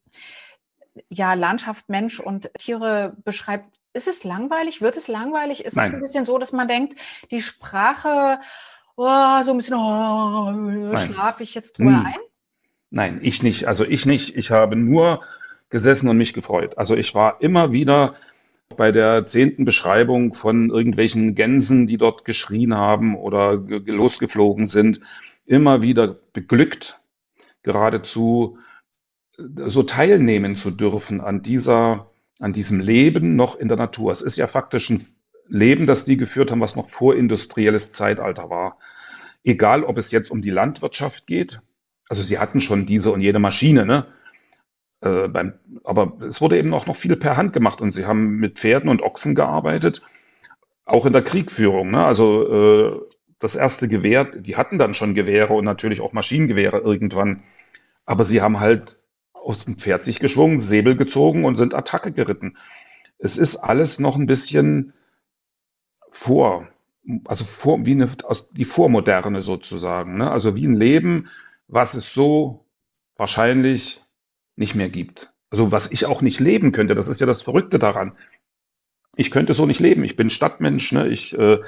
ja, 1.09 1.33
Landschaft, 1.33 1.89
Mensch 1.89 2.19
und 2.19 2.51
Tiere 2.57 3.15
beschreibt, 3.23 3.79
ist 3.93 4.07
es 4.07 4.23
langweilig? 4.23 4.81
Wird 4.81 4.97
es 4.97 5.07
langweilig? 5.07 5.63
Ist 5.63 5.75
Nein. 5.75 5.87
es 5.87 5.93
ein 5.93 6.01
bisschen 6.01 6.25
so, 6.25 6.37
dass 6.37 6.51
man 6.51 6.67
denkt, 6.67 6.99
die 7.31 7.41
Sprache, 7.41 8.39
oh, 8.97 9.43
so 9.43 9.51
ein 9.51 9.57
bisschen, 9.57 9.77
oh, 9.77 10.97
schlafe 10.97 11.43
ich 11.43 11.55
jetzt 11.55 11.77
drüber 11.77 11.99
hm. 11.99 12.05
ein? 12.05 12.19
Nein, 12.95 13.19
ich 13.23 13.43
nicht. 13.43 13.67
Also 13.67 13.83
ich 13.83 14.05
nicht. 14.05 14.37
Ich 14.37 14.51
habe 14.51 14.77
nur 14.77 15.21
gesessen 15.69 16.07
und 16.07 16.17
mich 16.17 16.31
gefreut. 16.31 16.77
Also 16.77 16.95
ich 16.95 17.13
war 17.13 17.41
immer 17.41 17.73
wieder 17.73 18.15
bei 18.77 18.93
der 18.93 19.25
zehnten 19.25 19.65
Beschreibung 19.65 20.33
von 20.33 20.69
irgendwelchen 20.69 21.35
Gänsen, 21.35 21.87
die 21.87 21.97
dort 21.97 22.23
geschrien 22.23 22.73
haben 22.73 23.17
oder 23.17 23.55
losgeflogen 23.57 24.67
sind, 24.67 25.01
immer 25.45 25.81
wieder 25.81 26.15
beglückt, 26.31 27.01
geradezu 27.63 28.59
äh, 29.37 29.43
so 29.69 29.83
teilnehmen 29.83 30.55
zu 30.55 30.71
dürfen 30.71 31.19
an 31.19 31.41
dieser, 31.41 32.09
an 32.39 32.53
diesem 32.53 32.79
Leben 32.79 33.35
noch 33.35 33.57
in 33.57 33.67
der 33.67 33.77
Natur. 33.77 34.13
Es 34.13 34.21
ist 34.21 34.37
ja 34.37 34.47
faktisch 34.47 34.89
ein 34.89 35.05
Leben, 35.49 35.85
das 35.85 36.05
die 36.05 36.15
geführt 36.15 36.49
haben, 36.49 36.61
was 36.61 36.77
noch 36.77 36.89
vorindustrielles 36.89 37.91
Zeitalter 37.91 38.49
war. 38.49 38.77
Egal, 39.43 39.83
ob 39.83 39.97
es 39.97 40.11
jetzt 40.11 40.31
um 40.31 40.41
die 40.41 40.49
Landwirtschaft 40.49 41.27
geht, 41.27 41.59
also 42.09 42.21
sie 42.21 42.39
hatten 42.39 42.62
schon 42.62 42.85
diese 42.85 43.12
und 43.12 43.21
jede 43.21 43.39
Maschine, 43.39 43.85
ne? 43.85 44.05
Äh, 45.01 45.27
beim, 45.27 45.53
aber 45.83 46.17
es 46.27 46.41
wurde 46.41 46.57
eben 46.57 46.74
auch 46.74 46.88
noch 46.88 46.95
viel 46.95 47.15
per 47.15 47.38
Hand 47.38 47.53
gemacht 47.53 47.81
und 47.81 47.91
sie 47.91 48.05
haben 48.05 48.38
mit 48.38 48.57
Pferden 48.57 48.89
und 48.89 49.03
Ochsen 49.03 49.35
gearbeitet, 49.35 50.05
auch 50.85 51.05
in 51.05 51.13
der 51.13 51.24
Kriegführung. 51.24 51.91
Ne? 51.91 52.03
Also 52.03 52.47
äh, 52.47 53.00
das 53.39 53.55
erste 53.55 53.88
Gewehr, 53.88 54.25
die 54.25 54.55
hatten 54.55 54.79
dann 54.79 54.93
schon 54.93 55.13
Gewehre 55.13 55.53
und 55.53 55.65
natürlich 55.65 56.01
auch 56.01 56.13
Maschinengewehre 56.13 56.79
irgendwann. 56.79 57.43
Aber 58.05 58.25
sie 58.25 58.41
haben 58.41 58.59
halt 58.59 58.97
aus 59.33 59.65
dem 59.65 59.77
Pferd 59.77 60.03
sich 60.03 60.19
geschwungen, 60.19 60.62
Säbel 60.62 60.95
gezogen 60.95 61.45
und 61.45 61.57
sind 61.57 61.74
Attacke 61.74 62.12
geritten. 62.12 62.57
Es 63.19 63.38
ist 63.38 63.57
alles 63.57 64.00
noch 64.00 64.15
ein 64.15 64.25
bisschen 64.25 64.93
vor, 66.09 66.67
also 67.25 67.43
vor, 67.43 67.85
wie 67.85 67.91
eine, 67.91 68.09
aus, 68.24 68.50
die 68.50 68.65
Vormoderne 68.65 69.41
sozusagen. 69.41 70.17
Ne? 70.17 70.31
Also 70.31 70.55
wie 70.55 70.65
ein 70.65 70.75
Leben, 70.75 71.29
was 71.67 71.93
es 71.93 72.13
so 72.13 72.65
wahrscheinlich 73.15 74.01
nicht 74.55 74.75
mehr 74.75 74.89
gibt. 74.89 75.31
Also 75.50 75.72
was 75.72 75.91
ich 75.91 76.05
auch 76.05 76.22
nicht 76.22 76.39
leben 76.39 76.72
könnte, 76.72 76.95
das 76.95 77.07
ist 77.07 77.22
ja 77.22 77.27
das 77.27 77.41
Verrückte 77.41 77.79
daran. 77.79 78.17
Ich 79.15 79.31
könnte 79.31 79.53
so 79.53 79.65
nicht 79.65 79.79
leben. 79.79 80.03
Ich 80.03 80.15
bin 80.15 80.29
Stadtmensch, 80.29 80.91
ne? 80.91 81.07
Ich 81.07 81.38
äh, 81.38 81.60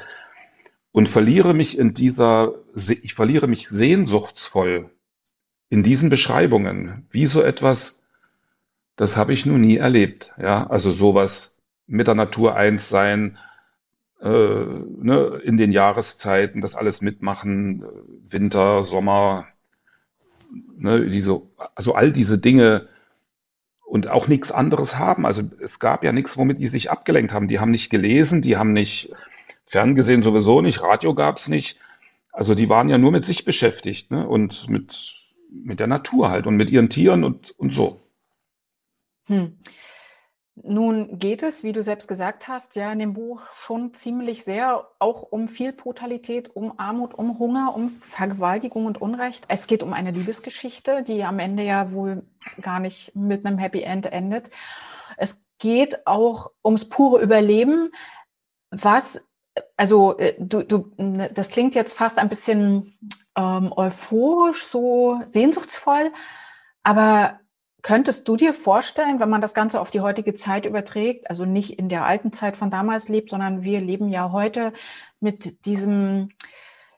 und 0.91 1.09
verliere 1.09 1.53
mich 1.53 1.77
in 1.77 1.93
dieser, 1.93 2.55
ich 2.75 3.13
verliere 3.13 3.47
mich 3.47 3.67
sehnsuchtsvoll 3.69 4.89
in 5.69 5.83
diesen 5.83 6.09
Beschreibungen. 6.09 7.05
Wie 7.11 7.27
so 7.27 7.43
etwas, 7.43 8.03
das 8.95 9.15
habe 9.15 9.31
ich 9.33 9.45
nur 9.45 9.59
nie 9.59 9.77
erlebt. 9.77 10.33
Ja, 10.39 10.67
also 10.67 10.91
sowas 10.91 11.61
mit 11.85 12.07
der 12.07 12.15
Natur 12.15 12.55
eins 12.55 12.89
sein, 12.89 13.37
äh, 14.21 14.27
ne, 14.27 15.39
in 15.43 15.57
den 15.57 15.71
Jahreszeiten, 15.71 16.61
das 16.61 16.75
alles 16.75 17.01
mitmachen, 17.01 17.85
Winter, 18.27 18.83
Sommer, 18.83 19.45
ne, 20.77 21.09
diese, 21.09 21.41
also 21.75 21.93
all 21.95 22.11
diese 22.11 22.39
Dinge 22.39 22.87
und 23.85 24.09
auch 24.09 24.27
nichts 24.27 24.51
anderes 24.51 24.97
haben. 24.97 25.25
Also 25.25 25.43
es 25.59 25.79
gab 25.79 26.03
ja 26.03 26.11
nichts, 26.11 26.37
womit 26.37 26.59
die 26.59 26.67
sich 26.67 26.91
abgelenkt 26.91 27.31
haben. 27.31 27.47
Die 27.47 27.59
haben 27.59 27.71
nicht 27.71 27.89
gelesen, 27.89 28.41
die 28.41 28.57
haben 28.57 28.73
nicht 28.73 29.13
ferngesehen 29.65 30.23
sowieso 30.23 30.61
nicht, 30.61 30.81
Radio 30.81 31.13
gab 31.13 31.37
es 31.37 31.47
nicht. 31.47 31.79
Also 32.31 32.55
die 32.55 32.69
waren 32.69 32.89
ja 32.89 32.97
nur 32.97 33.11
mit 33.11 33.25
sich 33.25 33.45
beschäftigt 33.45 34.11
ne? 34.11 34.27
und 34.27 34.69
mit, 34.69 35.15
mit 35.51 35.79
der 35.79 35.87
Natur 35.87 36.29
halt 36.29 36.47
und 36.47 36.55
mit 36.55 36.69
ihren 36.69 36.89
Tieren 36.89 37.23
und, 37.23 37.51
und 37.57 37.73
so. 37.73 37.99
Hm. 39.27 39.57
Nun 40.63 41.19
geht 41.19 41.43
es, 41.43 41.63
wie 41.63 41.71
du 41.71 41.83
selbst 41.83 42.07
gesagt 42.07 42.47
hast, 42.47 42.75
ja 42.75 42.91
in 42.91 42.97
dem 42.97 43.13
Buch 43.13 43.41
schon 43.53 43.93
ziemlich 43.93 44.43
sehr 44.43 44.87
auch 44.97 45.21
um 45.21 45.47
viel 45.47 45.71
Brutalität, 45.71 46.55
um 46.55 46.79
Armut, 46.79 47.13
um 47.13 47.37
Hunger, 47.37 47.75
um 47.75 47.91
Vergewaltigung 48.01 48.87
und 48.87 48.99
Unrecht. 48.99 49.45
Es 49.49 49.67
geht 49.67 49.83
um 49.83 49.93
eine 49.93 50.09
Liebesgeschichte, 50.09 51.03
die 51.03 51.23
am 51.23 51.37
Ende 51.37 51.63
ja 51.63 51.91
wohl 51.91 52.23
gar 52.61 52.79
nicht 52.79 53.15
mit 53.15 53.45
einem 53.45 53.59
Happy 53.59 53.81
End 53.81 54.07
endet. 54.07 54.49
Es 55.17 55.39
geht 55.59 56.07
auch 56.07 56.51
ums 56.65 56.89
pure 56.89 57.21
Überleben, 57.21 57.91
was 58.71 59.21
also 59.75 60.17
äh, 60.17 60.33
du, 60.39 60.63
du, 60.63 60.91
das 61.33 61.49
klingt 61.49 61.75
jetzt 61.75 61.93
fast 61.93 62.17
ein 62.17 62.29
bisschen 62.29 62.97
ähm, 63.35 63.71
euphorisch, 63.75 64.65
so 64.65 65.21
sehnsuchtsvoll, 65.27 66.11
aber 66.83 67.39
Könntest 67.83 68.27
du 68.27 68.35
dir 68.35 68.53
vorstellen, 68.53 69.19
wenn 69.19 69.29
man 69.29 69.41
das 69.41 69.53
Ganze 69.53 69.79
auf 69.79 69.91
die 69.91 70.01
heutige 70.01 70.33
Zeit 70.33 70.65
überträgt, 70.65 71.29
also 71.29 71.45
nicht 71.45 71.77
in 71.77 71.89
der 71.89 72.05
alten 72.05 72.33
Zeit 72.33 72.57
von 72.57 72.71
damals 72.71 73.07
lebt, 73.07 73.29
sondern 73.29 73.61
wir 73.61 73.79
leben 73.81 74.09
ja 74.09 74.31
heute 74.31 74.73
mit 75.19 75.65
diesem, 75.65 76.29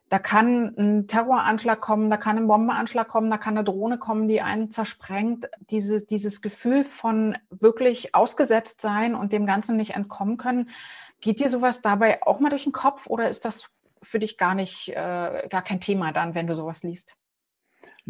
da 0.08 0.20
kann 0.20 0.74
ein 0.78 1.08
Terroranschlag 1.08 1.82
kommen, 1.82 2.10
da 2.10 2.18
kann 2.18 2.38
ein 2.38 2.48
Bombenanschlag 2.48 3.08
kommen, 3.10 3.30
da 3.30 3.38
kann 3.38 3.58
eine 3.58 3.66
Drohne 3.66 3.98
kommen, 3.98 4.28
die 4.30 4.42
einen 4.42 4.72
zersprengt. 4.72 5.48
Diese, 5.70 6.02
dieses 6.02 6.42
Gefühl 6.42 6.84
von 6.86 7.38
wirklich 7.50 8.16
ausgesetzt 8.16 8.80
sein 8.82 9.16
und 9.16 9.34
dem 9.34 9.46
Ganzen 9.46 9.76
nicht 9.76 9.96
entkommen 9.96 10.38
können. 10.38 10.70
Geht 11.20 11.42
dir 11.42 11.50
sowas 11.50 11.82
dabei 11.82 12.24
auch 12.24 12.40
mal 12.40 12.50
durch 12.50 12.64
den 12.64 12.72
Kopf 12.72 13.06
oder 13.08 13.30
ist 13.30 13.44
das 13.44 13.70
für 14.02 14.20
dich 14.20 14.38
gar 14.38 14.56
nicht, 14.56 14.90
äh, 14.90 15.48
gar 15.50 15.62
kein 15.62 15.82
Thema 15.82 16.14
dann, 16.14 16.34
wenn 16.34 16.48
du 16.48 16.56
sowas 16.56 16.84
liest? 16.84 17.19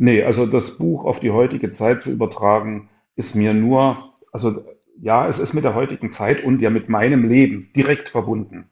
Nee, 0.02 0.24
also 0.24 0.46
das 0.46 0.78
Buch 0.78 1.04
auf 1.04 1.20
die 1.20 1.32
heutige 1.32 1.74
Zeit 1.74 2.04
zu 2.04 2.14
übertragen, 2.14 2.88
ist 3.18 3.36
mir 3.36 3.54
nur, 3.54 4.14
also 4.32 4.64
ja, 5.02 5.28
es 5.28 5.40
ist 5.40 5.54
mit 5.54 5.66
der 5.66 5.76
heutigen 5.76 6.14
Zeit 6.14 6.42
und 6.42 6.62
ja 6.62 6.70
mit 6.70 6.88
meinem 6.88 7.28
Leben 7.28 7.70
direkt 7.76 8.08
verbunden. 8.08 8.70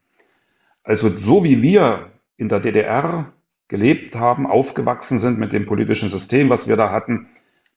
Also 0.84 1.14
so 1.20 1.44
wie 1.44 1.62
wir 1.62 2.12
in 2.38 2.48
der 2.48 2.62
DDR 2.62 3.34
gelebt 3.68 4.16
haben, 4.16 4.48
aufgewachsen 4.48 5.20
sind 5.20 5.38
mit 5.38 5.52
dem 5.52 5.66
politischen 5.66 6.10
System, 6.10 6.50
was 6.50 6.70
wir 6.70 6.78
da 6.78 6.92
hatten, 6.92 7.28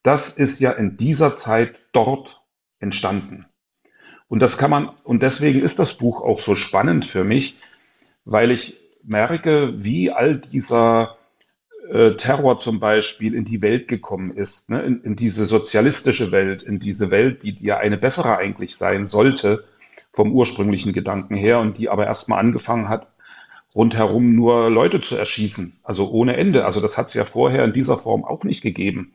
das 0.05 0.39
ist 0.39 0.61
ja 0.61 0.71
in 0.71 0.97
dieser 0.97 1.37
Zeit 1.37 1.81
dort 1.91 2.41
entstanden. 2.79 3.47
Und 4.29 4.43
das 4.43 4.59
kann 4.59 4.71
man, 4.71 4.91
und 5.03 5.25
deswegen 5.25 5.61
ist 5.61 5.81
das 5.81 5.95
Buch 5.95 6.23
auch 6.23 6.39
so 6.39 6.55
spannend 6.55 7.05
für 7.05 7.25
mich, 7.25 7.59
weil 8.25 8.53
ich 8.53 8.79
merke, 9.03 9.75
wie 9.83 10.13
all 10.13 10.39
dieser 10.39 11.17
äh, 11.91 12.15
Terror 12.17 12.61
zum 12.61 12.79
Beispiel 12.79 13.35
in 13.35 13.45
die 13.45 13.63
Welt 13.63 13.89
gekommen 13.89 14.31
ist, 14.31 14.71
ne? 14.71 14.83
in, 14.83 15.03
in 15.03 15.17
diese 15.17 15.47
sozialistische 15.47 16.31
Welt, 16.31 16.63
in 16.63 16.79
diese 16.79 17.11
Welt, 17.11 17.43
die 17.43 17.57
ja 17.61 17.79
eine 17.79 17.97
bessere 17.97 18.37
eigentlich 18.37 18.77
sein 18.77 19.07
sollte, 19.07 19.65
vom 20.13 20.33
ursprünglichen 20.33 20.93
Gedanken 20.93 21.37
her 21.37 21.59
und 21.59 21.79
die 21.79 21.89
aber 21.89 22.07
erstmal 22.07 22.39
angefangen 22.39 22.89
hat, 22.89 23.09
rundherum 23.75 24.35
nur 24.35 24.71
Leute 24.71 25.01
zu 25.01 25.17
erschießen, 25.17 25.79
also 25.83 26.11
ohne 26.11 26.37
Ende. 26.37 26.65
Also 26.65 26.81
das 26.81 26.97
hat 26.97 27.09
es 27.09 27.15
ja 27.15 27.25
vorher 27.25 27.65
in 27.65 27.73
dieser 27.73 27.99
Form 27.99 28.25
auch 28.25 28.45
nicht 28.45 28.63
gegeben. 28.63 29.13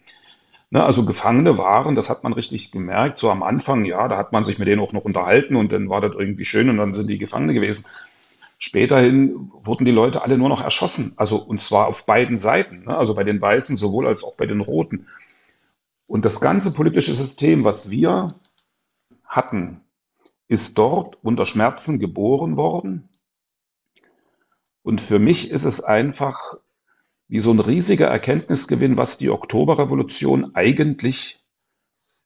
Ne, 0.71 0.83
also 0.83 1.05
Gefangene 1.05 1.57
waren, 1.57 1.95
das 1.95 2.09
hat 2.09 2.23
man 2.23 2.33
richtig 2.33 2.71
gemerkt, 2.71 3.19
so 3.19 3.29
am 3.29 3.43
Anfang, 3.43 3.85
ja, 3.85 4.07
da 4.07 4.17
hat 4.17 4.33
man 4.33 4.45
sich 4.45 4.57
mit 4.57 4.67
denen 4.67 4.81
auch 4.81 4.93
noch 4.93 5.05
unterhalten 5.05 5.55
und 5.55 5.71
dann 5.71 5.89
war 5.89 6.01
das 6.01 6.13
irgendwie 6.17 6.45
schön 6.45 6.69
und 6.69 6.77
dann 6.77 6.93
sind 6.93 7.07
die 7.07 7.19
Gefangene 7.19 7.53
gewesen. 7.53 7.85
Späterhin 8.57 9.51
wurden 9.51 9.85
die 9.85 9.91
Leute 9.91 10.21
alle 10.21 10.37
nur 10.37 10.49
noch 10.49 10.61
erschossen, 10.61 11.13
also 11.17 11.37
und 11.37 11.61
zwar 11.61 11.87
auf 11.87 12.05
beiden 12.05 12.37
Seiten, 12.37 12.85
ne? 12.85 12.97
also 12.97 13.13
bei 13.13 13.23
den 13.23 13.41
Weißen 13.41 13.75
sowohl 13.75 14.07
als 14.07 14.23
auch 14.23 14.35
bei 14.35 14.45
den 14.45 14.61
Roten. 14.61 15.07
Und 16.07 16.23
das 16.23 16.39
ganze 16.39 16.71
politische 16.71 17.13
System, 17.13 17.63
was 17.63 17.89
wir 17.89 18.29
hatten, 19.25 19.81
ist 20.47 20.77
dort 20.77 21.17
unter 21.23 21.45
Schmerzen 21.45 21.99
geboren 21.99 22.55
worden. 22.55 23.09
Und 24.83 25.01
für 25.01 25.19
mich 25.19 25.49
ist 25.49 25.65
es 25.65 25.83
einfach 25.83 26.57
wie 27.27 27.39
so 27.39 27.51
ein 27.51 27.59
riesiger 27.59 28.07
Erkenntnisgewinn, 28.07 28.97
was 28.97 29.17
die 29.17 29.31
Oktoberrevolution 29.31 30.55
eigentlich 30.55 31.43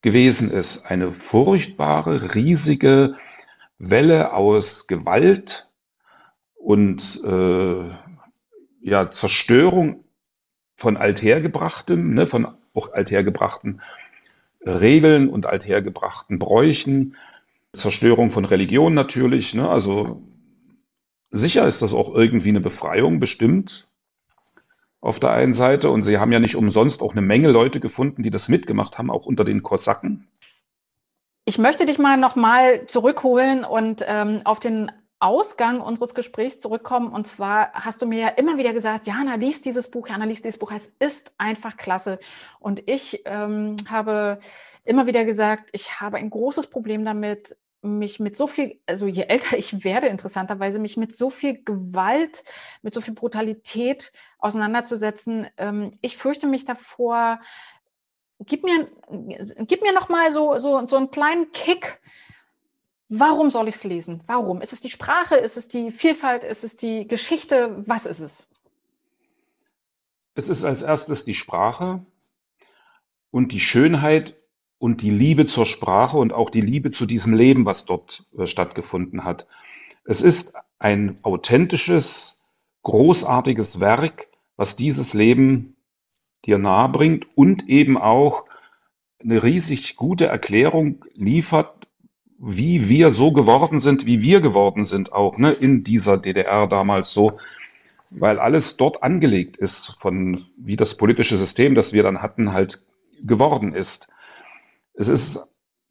gewesen 0.01 0.51
ist. 0.51 0.85
Eine 0.85 1.13
furchtbare, 1.13 2.35
riesige 2.35 3.15
Welle 3.77 4.33
aus 4.33 4.87
Gewalt, 4.87 5.68
und 6.59 7.21
äh, 7.23 7.89
ja, 8.81 9.09
Zerstörung 9.09 10.03
von 10.75 10.97
althergebrachtem, 10.97 12.13
ne, 12.13 12.27
von 12.27 12.47
auch 12.73 12.93
althergebrachten 12.93 13.81
Regeln 14.61 15.29
und 15.29 15.45
althergebrachten 15.45 16.37
Bräuchen, 16.37 17.15
Zerstörung 17.73 18.31
von 18.31 18.45
Religion 18.45 18.93
natürlich, 18.93 19.53
ne, 19.53 19.67
also 19.69 20.21
sicher 21.31 21.67
ist 21.67 21.81
das 21.81 21.93
auch 21.93 22.13
irgendwie 22.13 22.49
eine 22.49 22.61
Befreiung, 22.61 23.19
bestimmt 23.19 23.87
auf 25.01 25.19
der 25.19 25.31
einen 25.31 25.53
Seite. 25.53 25.89
Und 25.89 26.03
sie 26.03 26.17
haben 26.17 26.31
ja 26.31 26.39
nicht 26.39 26.55
umsonst 26.55 27.01
auch 27.01 27.13
eine 27.13 27.21
Menge 27.21 27.49
Leute 27.49 27.79
gefunden, 27.79 28.21
die 28.21 28.31
das 28.31 28.49
mitgemacht 28.49 28.97
haben, 28.97 29.09
auch 29.09 29.25
unter 29.25 29.45
den 29.45 29.63
Kosaken. 29.63 30.27
Ich 31.45 31.57
möchte 31.57 31.85
dich 31.85 31.97
mal 31.97 32.17
nochmal 32.17 32.85
zurückholen 32.85 33.63
und 33.63 34.03
ähm, 34.05 34.41
auf 34.43 34.59
den 34.59 34.91
Ausgang 35.19 35.81
unseres 35.81 36.13
Gesprächs 36.13 36.59
zurückkommen. 36.59 37.11
Und 37.11 37.27
zwar 37.27 37.73
hast 37.73 38.01
du 38.01 38.05
mir 38.05 38.19
ja 38.19 38.27
immer 38.29 38.57
wieder 38.57 38.73
gesagt, 38.73 39.05
Jana, 39.05 39.35
liest 39.35 39.65
dieses 39.65 39.91
Buch, 39.91 40.07
Jana, 40.07 40.25
liest 40.25 40.45
dieses 40.45 40.59
Buch. 40.59 40.71
Es 40.71 40.93
ist 40.99 41.33
einfach 41.37 41.77
klasse. 41.77 42.19
Und 42.59 42.89
ich 42.89 43.23
ähm, 43.25 43.75
habe 43.89 44.39
immer 44.85 45.07
wieder 45.07 45.25
gesagt, 45.25 45.69
ich 45.73 45.99
habe 45.99 46.17
ein 46.17 46.29
großes 46.29 46.67
Problem 46.67 47.03
damit, 47.03 47.57
mich 47.81 48.19
mit 48.19 48.35
so 48.35 48.47
viel, 48.47 48.79
also 48.85 49.07
je 49.07 49.23
älter 49.23 49.57
ich 49.57 49.83
werde, 49.83 50.07
interessanterweise, 50.07 50.79
mich 50.79 50.97
mit 50.97 51.15
so 51.15 51.29
viel 51.29 51.63
Gewalt, 51.63 52.43
mit 52.81 52.93
so 52.93 53.01
viel 53.01 53.13
Brutalität 53.13 54.11
auseinanderzusetzen. 54.37 55.47
Ähm, 55.57 55.97
ich 56.01 56.17
fürchte 56.17 56.47
mich 56.47 56.65
davor, 56.65 57.39
gib 58.39 58.63
mir, 58.63 58.89
gib 59.67 59.81
mir 59.81 59.93
noch 59.93 60.09
mal 60.09 60.31
so, 60.31 60.59
so, 60.59 60.85
so 60.85 60.97
einen 60.97 61.11
kleinen 61.11 61.51
Kick, 61.51 62.01
Warum 63.09 63.49
soll 63.49 63.67
ich 63.67 63.75
es 63.75 63.83
lesen? 63.83 64.21
Warum? 64.27 64.61
Ist 64.61 64.71
es 64.71 64.81
die 64.81 64.89
Sprache? 64.89 65.35
Ist 65.35 65.57
es 65.57 65.67
die 65.67 65.91
Vielfalt? 65.91 66.43
Ist 66.43 66.63
es 66.63 66.77
die 66.77 67.07
Geschichte? 67.07 67.75
Was 67.87 68.05
ist 68.05 68.19
es? 68.19 68.47
Es 70.35 70.47
ist 70.47 70.63
als 70.63 70.83
erstes 70.83 71.25
die 71.25 71.33
Sprache 71.33 72.05
und 73.31 73.51
die 73.51 73.59
Schönheit 73.59 74.35
und 74.77 75.01
die 75.01 75.09
Liebe 75.09 75.47
zur 75.47 75.65
Sprache 75.65 76.17
und 76.17 76.33
auch 76.33 76.51
die 76.51 76.61
Liebe 76.61 76.91
zu 76.91 77.07
diesem 77.07 77.33
Leben, 77.33 77.65
was 77.65 77.85
dort 77.85 78.23
äh, 78.37 78.45
stattgefunden 78.45 79.23
hat. 79.23 79.47
Es 80.05 80.21
ist 80.21 80.55
ein 80.77 81.17
authentisches, 81.23 82.45
großartiges 82.83 83.79
Werk, 83.79 84.29
was 84.55 84.75
dieses 84.75 85.15
Leben 85.15 85.75
dir 86.45 86.59
nahebringt 86.59 87.27
und 87.35 87.67
eben 87.67 87.97
auch 87.97 88.45
eine 89.19 89.43
riesig 89.43 89.95
gute 89.97 90.27
Erklärung 90.27 91.03
liefert, 91.13 91.88
wie 92.39 92.87
wir 92.87 93.11
so 93.11 93.31
geworden 93.31 93.79
sind, 93.79 94.05
wie 94.05 94.21
wir 94.21 94.39
geworden 94.41 94.85
sind 94.85 95.11
auch, 95.11 95.37
ne, 95.37 95.51
in 95.51 95.83
dieser 95.83 96.17
DDR 96.17 96.67
damals 96.67 97.13
so. 97.13 97.37
weil 98.11 98.39
alles 98.39 98.77
dort 98.77 99.03
angelegt 99.03 99.57
ist, 99.57 99.95
von 99.99 100.39
wie 100.57 100.75
das 100.75 100.97
politische 100.97 101.37
System, 101.37 101.75
das 101.75 101.93
wir 101.93 102.01
dann 102.01 102.23
hatten, 102.23 102.53
halt 102.53 102.83
geworden 103.21 103.73
ist. 103.73 104.07
Es 104.93 105.09
ist 105.09 105.39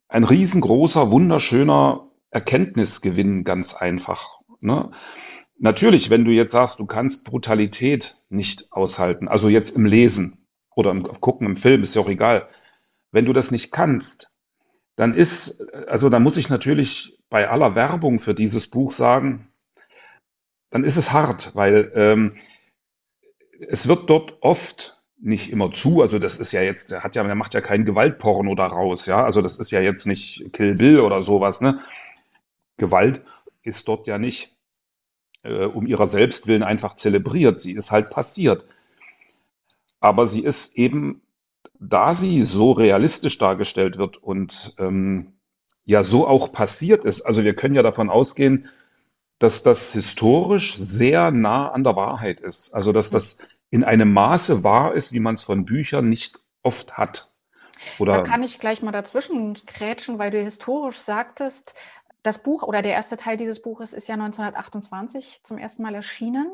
ein 0.09 0.25
riesengroßer, 0.25 1.11
wunderschöner 1.11 2.09
Erkenntnisgewinn, 2.31 3.45
ganz 3.45 3.75
einfach. 3.75 4.39
Ne? 4.59 4.91
Natürlich, 5.57 6.09
wenn 6.09 6.25
du 6.25 6.31
jetzt 6.31 6.51
sagst, 6.51 6.79
du 6.79 6.85
kannst 6.85 7.25
Brutalität 7.25 8.15
nicht 8.29 8.71
aushalten, 8.71 9.27
also 9.27 9.47
jetzt 9.47 9.75
im 9.75 9.85
Lesen 9.85 10.45
oder 10.75 10.91
im 10.91 11.03
Gucken 11.03 11.47
im 11.47 11.55
Film, 11.55 11.81
ist 11.81 11.95
ja 11.95 12.01
auch 12.01 12.09
egal. 12.09 12.49
Wenn 13.11 13.25
du 13.25 13.33
das 13.33 13.51
nicht 13.51 13.71
kannst, 13.71 14.35
dann 14.99 15.13
ist, 15.13 15.61
also 15.87 16.09
da 16.09 16.19
muss 16.19 16.35
ich 16.35 16.49
natürlich 16.49 17.17
bei 17.29 17.47
aller 17.49 17.73
Werbung 17.73 18.19
für 18.19 18.35
dieses 18.35 18.67
Buch 18.67 18.91
sagen, 18.91 19.47
dann 20.71 20.83
ist 20.83 20.97
es 20.97 21.13
hart, 21.13 21.55
weil 21.55 21.89
ähm, 21.95 22.35
es 23.69 23.87
wird 23.87 24.09
dort 24.09 24.39
oft 24.41 25.01
nicht 25.17 25.53
immer 25.53 25.71
zu, 25.71 26.01
also 26.01 26.19
das 26.19 26.37
ist 26.37 26.51
ja 26.51 26.61
jetzt, 26.61 26.91
der 26.91 27.01
hat 27.01 27.15
ja, 27.15 27.23
der 27.23 27.35
macht 27.35 27.53
ja 27.53 27.61
keinen 27.61 27.85
Gewaltporno 27.85 28.55
daraus, 28.55 29.05
ja, 29.05 29.23
also 29.23 29.41
das 29.41 29.57
ist 29.57 29.71
ja 29.71 29.79
jetzt 29.79 30.05
nicht 30.05 30.51
Kill 30.51 30.75
Bill 30.75 30.99
oder 30.99 31.21
sowas, 31.21 31.61
ne? 31.61 31.79
Gewalt 32.75 33.21
ist 33.63 33.87
dort 33.87 34.05
ja 34.05 34.17
nicht 34.17 34.57
äh, 35.43 35.63
um 35.63 35.87
ihrer 35.87 36.09
selbst 36.09 36.47
willen 36.47 36.61
einfach 36.61 36.97
zelebriert, 36.97 37.61
sie 37.61 37.71
ist 37.71 37.91
halt 37.91 38.09
passiert. 38.09 38.65
Aber 40.01 40.25
sie 40.25 40.43
ist 40.43 40.77
eben, 40.77 41.21
da 41.79 42.13
sie 42.13 42.43
so 42.43 42.71
realistisch 42.71 43.37
dargestellt 43.37 43.97
wird 43.97 44.17
und 44.17 44.75
ähm, 44.77 45.39
ja 45.85 46.03
so 46.03 46.27
auch 46.27 46.51
passiert 46.51 47.05
ist, 47.05 47.21
also 47.21 47.43
wir 47.43 47.55
können 47.55 47.75
ja 47.75 47.81
davon 47.81 48.09
ausgehen, 48.09 48.69
dass 49.39 49.63
das 49.63 49.93
historisch 49.93 50.75
sehr 50.75 51.31
nah 51.31 51.71
an 51.71 51.83
der 51.83 51.95
Wahrheit 51.95 52.41
ist. 52.41 52.73
Also 52.73 52.91
dass 52.91 53.09
das 53.09 53.39
in 53.69 53.83
einem 53.83 54.11
Maße 54.11 54.63
wahr 54.63 54.93
ist, 54.93 55.13
wie 55.13 55.21
man 55.21 55.35
es 55.35 55.43
von 55.43 55.65
Büchern 55.65 56.09
nicht 56.09 56.39
oft 56.61 56.97
hat. 56.97 57.31
Oder 57.97 58.17
da 58.17 58.23
kann 58.23 58.43
ich 58.43 58.59
gleich 58.59 58.81
mal 58.81 58.91
dazwischen 58.91 59.53
krätschen, 59.65 60.19
weil 60.19 60.31
du 60.31 60.41
historisch 60.41 60.97
sagtest, 60.97 61.73
das 62.23 62.43
Buch 62.43 62.63
oder 62.63 62.81
der 62.81 62.91
erste 62.91 63.15
Teil 63.15 63.37
dieses 63.37 63.61
Buches 63.61 63.93
ist 63.93 64.09
ja 64.09 64.15
1928 64.15 65.41
zum 65.43 65.57
ersten 65.57 65.83
Mal 65.83 65.95
erschienen. 65.95 66.51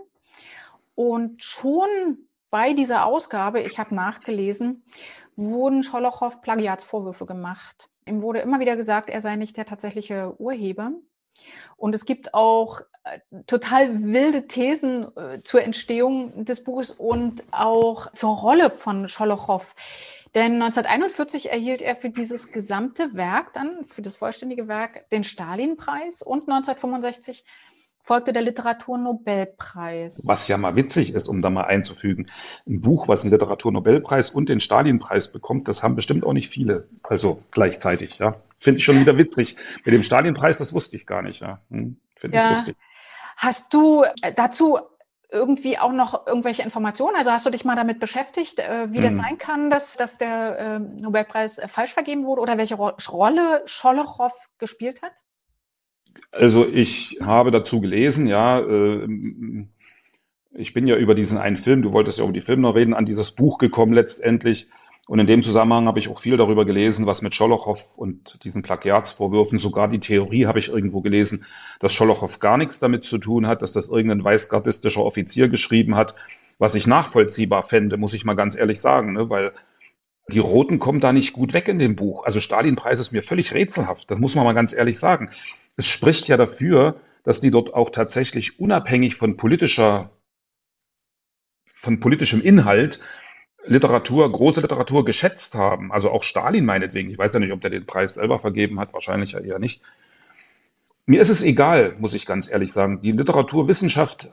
Und 0.94 1.41
schon 1.41 1.89
bei 2.55 2.71
dieser 2.71 3.05
Ausgabe, 3.05 3.59
ich 3.59 3.79
habe 3.79 3.93
nachgelesen, 3.93 4.85
wurden 5.35 5.83
Scholochow 5.83 6.39
Plagiatsvorwürfe 6.39 7.25
gemacht. 7.25 7.89
Ihm 8.07 8.21
wurde 8.21 8.39
immer 8.39 8.62
wieder 8.62 8.77
gesagt, 8.77 9.09
er 9.09 9.19
sei 9.19 9.35
nicht 9.35 9.57
der 9.57 9.65
tatsächliche 9.65 10.39
Urheber. 10.39 10.93
Und 11.75 11.93
es 11.93 12.05
gibt 12.05 12.33
auch 12.33 12.79
äh, 13.03 13.19
total 13.45 14.01
wilde 14.01 14.47
Thesen 14.47 15.05
äh, 15.17 15.43
zur 15.43 15.63
Entstehung 15.63 16.45
des 16.45 16.63
Buches 16.63 16.93
und 16.93 17.43
auch 17.51 18.13
zur 18.13 18.38
Rolle 18.38 18.71
von 18.71 19.09
Scholochow. 19.09 19.75
Denn 20.33 20.53
1941 20.62 21.51
erhielt 21.51 21.81
er 21.81 21.97
für 21.97 22.09
dieses 22.09 22.53
gesamte 22.53 23.15
Werk 23.15 23.51
dann, 23.51 23.83
für 23.83 24.01
das 24.01 24.15
vollständige 24.15 24.69
Werk, 24.69 25.09
den 25.09 25.25
Stalin-Preis 25.25 26.21
und 26.21 26.47
1965 26.50 27.43
folgte 28.05 28.33
der 28.33 28.43
Literaturnobelpreis. 28.43 30.27
Was 30.27 30.47
ja 30.47 30.57
mal 30.57 30.75
witzig 30.75 31.15
ist, 31.15 31.27
um 31.27 31.41
da 31.41 31.50
mal 31.50 31.63
einzufügen. 31.63 32.27
Ein 32.67 32.79
Buch, 32.81 33.07
was 33.07 33.24
einen 33.24 33.31
Literaturnobelpreis 33.31 34.29
und 34.29 34.47
den 34.47 34.59
Stalin-Preis 34.59 35.31
bekommt, 35.31 35.67
das 35.67 35.81
haben 35.81 35.95
bestimmt 35.95 36.24
auch 36.24 36.33
nicht 36.33 36.51
viele. 36.51 36.88
Also 37.01 37.41
gleichzeitig, 37.50 38.19
ja. 38.19 38.35
Finde 38.59 38.77
ich 38.77 38.85
schon 38.85 39.00
wieder 39.00 39.17
witzig. 39.17 39.57
Mit 39.85 39.95
dem 39.95 40.03
Stalin-Preis, 40.03 40.57
das 40.57 40.71
wusste 40.75 40.95
ich 40.97 41.07
gar 41.07 41.24
nicht, 41.24 41.41
ja. 41.41 41.62
Hm, 41.71 41.97
Finde 42.15 42.38
ja. 42.38 42.51
ich 42.51 42.57
lustig. 42.57 42.77
Hast 43.38 43.74
du 43.74 44.03
äh, 44.21 44.31
dazu 44.35 44.77
irgendwie 45.31 45.79
auch 45.79 45.91
noch 45.91 46.27
irgendwelche 46.27 46.62
Informationen? 46.62 47.15
Also 47.17 47.31
hast 47.31 47.47
du 47.47 47.50
dich 47.50 47.65
mal 47.65 47.75
damit 47.75 48.00
beschäftigt, 48.00 48.59
äh, 48.59 48.94
wie 48.94 49.01
das 49.01 49.13
hm. 49.13 49.18
sein 49.18 49.37
kann, 49.39 49.70
dass, 49.72 49.98
dass 49.98 50.20
der 50.20 50.59
äh, 50.59 50.79
Nobelpreis 50.79 51.59
falsch 51.65 51.94
vergeben 51.94 52.25
wurde 52.25 52.41
oder 52.41 52.59
welche 52.59 52.75
Ro 52.75 52.91
Rolle 53.09 53.63
Scholochow 53.65 54.31
gespielt 54.59 55.01
hat? 55.01 55.11
Also 56.31 56.67
ich 56.67 57.19
habe 57.21 57.51
dazu 57.51 57.81
gelesen, 57.81 58.27
ja, 58.27 58.59
äh, 58.59 59.07
ich 60.53 60.73
bin 60.73 60.87
ja 60.87 60.95
über 60.95 61.15
diesen 61.15 61.37
einen 61.37 61.57
Film, 61.57 61.81
du 61.81 61.93
wolltest 61.93 62.17
ja 62.17 62.23
über 62.23 62.33
die 62.33 62.41
Filme 62.41 62.63
noch 62.63 62.75
reden, 62.75 62.93
an 62.93 63.05
dieses 63.05 63.31
Buch 63.31 63.57
gekommen 63.57 63.93
letztendlich. 63.93 64.67
Und 65.07 65.19
in 65.19 65.27
dem 65.27 65.43
Zusammenhang 65.43 65.85
habe 65.85 65.99
ich 65.99 66.07
auch 66.09 66.19
viel 66.19 66.35
darüber 66.35 66.65
gelesen, 66.65 67.05
was 67.05 67.21
mit 67.21 67.35
Scholochow 67.35 67.79
und 67.95 68.43
diesen 68.43 68.63
Plagiatsvorwürfen, 68.63 69.59
sogar 69.59 69.87
die 69.87 69.99
Theorie 69.99 70.47
habe 70.47 70.57
ich 70.57 70.69
irgendwo 70.69 71.01
gelesen, 71.01 71.45
dass 71.79 71.93
Scholochow 71.93 72.39
gar 72.39 72.57
nichts 72.57 72.79
damit 72.79 73.03
zu 73.03 73.19
tun 73.19 73.45
hat, 73.45 73.61
dass 73.61 73.71
das 73.71 73.89
irgendein 73.89 74.23
weißgardistischer 74.23 75.05
Offizier 75.05 75.47
geschrieben 75.47 75.95
hat, 75.95 76.15
was 76.57 76.73
ich 76.73 76.87
nachvollziehbar 76.87 77.63
fände, 77.63 77.97
muss 77.97 78.15
ich 78.15 78.25
mal 78.25 78.35
ganz 78.35 78.57
ehrlich 78.57 78.81
sagen, 78.81 79.13
ne? 79.13 79.29
weil 79.29 79.51
die 80.27 80.39
Roten 80.39 80.79
kommen 80.79 81.01
da 81.01 81.13
nicht 81.13 81.33
gut 81.33 81.53
weg 81.53 81.67
in 81.67 81.77
dem 81.77 81.95
Buch. 81.95 82.25
Also 82.25 82.39
Stalin-Preis 82.39 82.99
ist 82.99 83.11
mir 83.11 83.21
völlig 83.21 83.53
rätselhaft, 83.53 84.09
das 84.09 84.17
muss 84.17 84.33
man 84.33 84.43
mal 84.43 84.53
ganz 84.53 84.75
ehrlich 84.75 84.97
sagen. 84.97 85.29
Es 85.75 85.88
spricht 85.88 86.27
ja 86.27 86.38
dafür, 86.38 87.01
dass 87.24 87.42
die 87.42 87.51
dort 87.51 87.74
auch 87.74 87.90
tatsächlich 87.90 88.59
unabhängig 88.59 89.16
von 89.16 89.35
politischer, 89.35 90.11
von 91.66 92.00
politischem 92.00 92.42
Inhalt 92.42 93.03
Literatur, 93.68 94.31
große 94.31 94.61
Literatur 94.61 95.05
geschätzt 95.05 95.55
haben. 95.55 95.92
Also 95.92 96.11
auch 96.11 96.24
Stalin 96.24 96.66
meinetwegen. 96.66 97.09
Ich 97.09 97.18
weiß 97.18 97.33
ja 97.33 97.40
nicht, 97.40 97.51
ob 97.51 97.61
der 97.61 97.72
den 97.72 97.85
Preis 97.85 98.16
selber 98.16 98.40
vergeben 98.40 98.79
hat, 98.79 98.94
wahrscheinlich 98.94 99.31
ja 99.31 99.40
eher 99.40 99.59
nicht. 99.59 99.81
Mir 101.07 101.20
ist 101.20 101.29
es 101.29 101.44
egal, 101.44 101.96
muss 102.00 102.14
ich 102.14 102.25
ganz 102.25 102.51
ehrlich 102.51 102.74
sagen. 102.74 103.01
Die 103.01 103.11
Literaturwissenschaft 103.11 104.29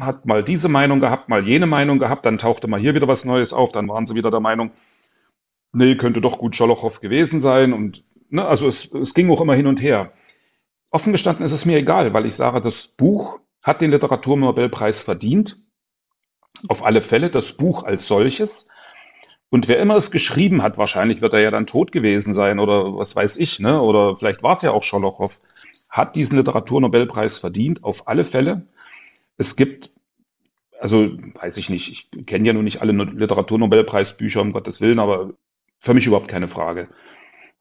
hat 0.00 0.26
mal 0.26 0.42
diese 0.42 0.68
Meinung 0.68 1.00
gehabt, 1.00 1.28
mal 1.28 1.46
jene 1.46 1.66
Meinung 1.66 1.98
gehabt, 1.98 2.26
dann 2.26 2.38
tauchte 2.38 2.66
mal 2.66 2.80
hier 2.80 2.94
wieder 2.94 3.08
was 3.08 3.24
Neues 3.24 3.52
auf, 3.52 3.72
dann 3.72 3.88
waren 3.88 4.06
sie 4.06 4.14
wieder 4.14 4.30
der 4.30 4.40
Meinung, 4.40 4.70
nee, 5.72 5.96
könnte 5.96 6.20
doch 6.20 6.38
gut 6.38 6.56
Scholochow 6.56 7.00
gewesen 7.00 7.40
sein. 7.40 7.72
Und 7.72 8.04
ne, 8.30 8.44
also 8.44 8.66
es, 8.66 8.92
es 8.92 9.14
ging 9.14 9.30
auch 9.30 9.40
immer 9.40 9.54
hin 9.54 9.66
und 9.66 9.80
her. 9.80 10.12
Offen 10.92 11.12
gestanden 11.12 11.44
ist 11.44 11.52
es 11.52 11.64
mir 11.64 11.78
egal, 11.78 12.12
weil 12.12 12.26
ich 12.26 12.34
sage, 12.34 12.60
das 12.60 12.86
Buch 12.86 13.40
hat 13.62 13.80
den 13.80 13.90
Literaturnobelpreis 13.90 15.02
verdient. 15.02 15.58
Auf 16.68 16.84
alle 16.84 17.00
Fälle 17.00 17.30
das 17.30 17.56
Buch 17.56 17.82
als 17.82 18.06
solches. 18.06 18.68
Und 19.48 19.68
wer 19.68 19.80
immer 19.80 19.96
es 19.96 20.10
geschrieben 20.10 20.62
hat, 20.62 20.76
wahrscheinlich 20.76 21.22
wird 21.22 21.32
er 21.32 21.40
ja 21.40 21.50
dann 21.50 21.66
tot 21.66 21.92
gewesen 21.92 22.34
sein 22.34 22.58
oder 22.58 22.94
was 22.94 23.16
weiß 23.16 23.38
ich, 23.38 23.58
ne? 23.58 23.80
Oder 23.80 24.16
vielleicht 24.16 24.42
war 24.42 24.52
es 24.52 24.62
ja 24.62 24.72
auch 24.72 24.82
Scholochow, 24.82 25.40
hat 25.88 26.14
diesen 26.14 26.36
Literaturnobelpreis 26.36 27.38
verdient, 27.38 27.84
auf 27.84 28.06
alle 28.06 28.24
Fälle. 28.24 28.66
Es 29.38 29.56
gibt, 29.56 29.92
also 30.78 31.10
weiß 31.34 31.56
ich 31.56 31.70
nicht, 31.70 32.10
ich 32.12 32.26
kenne 32.26 32.46
ja 32.46 32.52
nun 32.52 32.64
nicht 32.64 32.82
alle 32.82 32.92
Literaturnobelpreisbücher, 32.92 34.42
um 34.42 34.52
Gottes 34.52 34.82
Willen, 34.82 34.98
aber 34.98 35.32
für 35.80 35.94
mich 35.94 36.06
überhaupt 36.06 36.28
keine 36.28 36.48
Frage. 36.48 36.88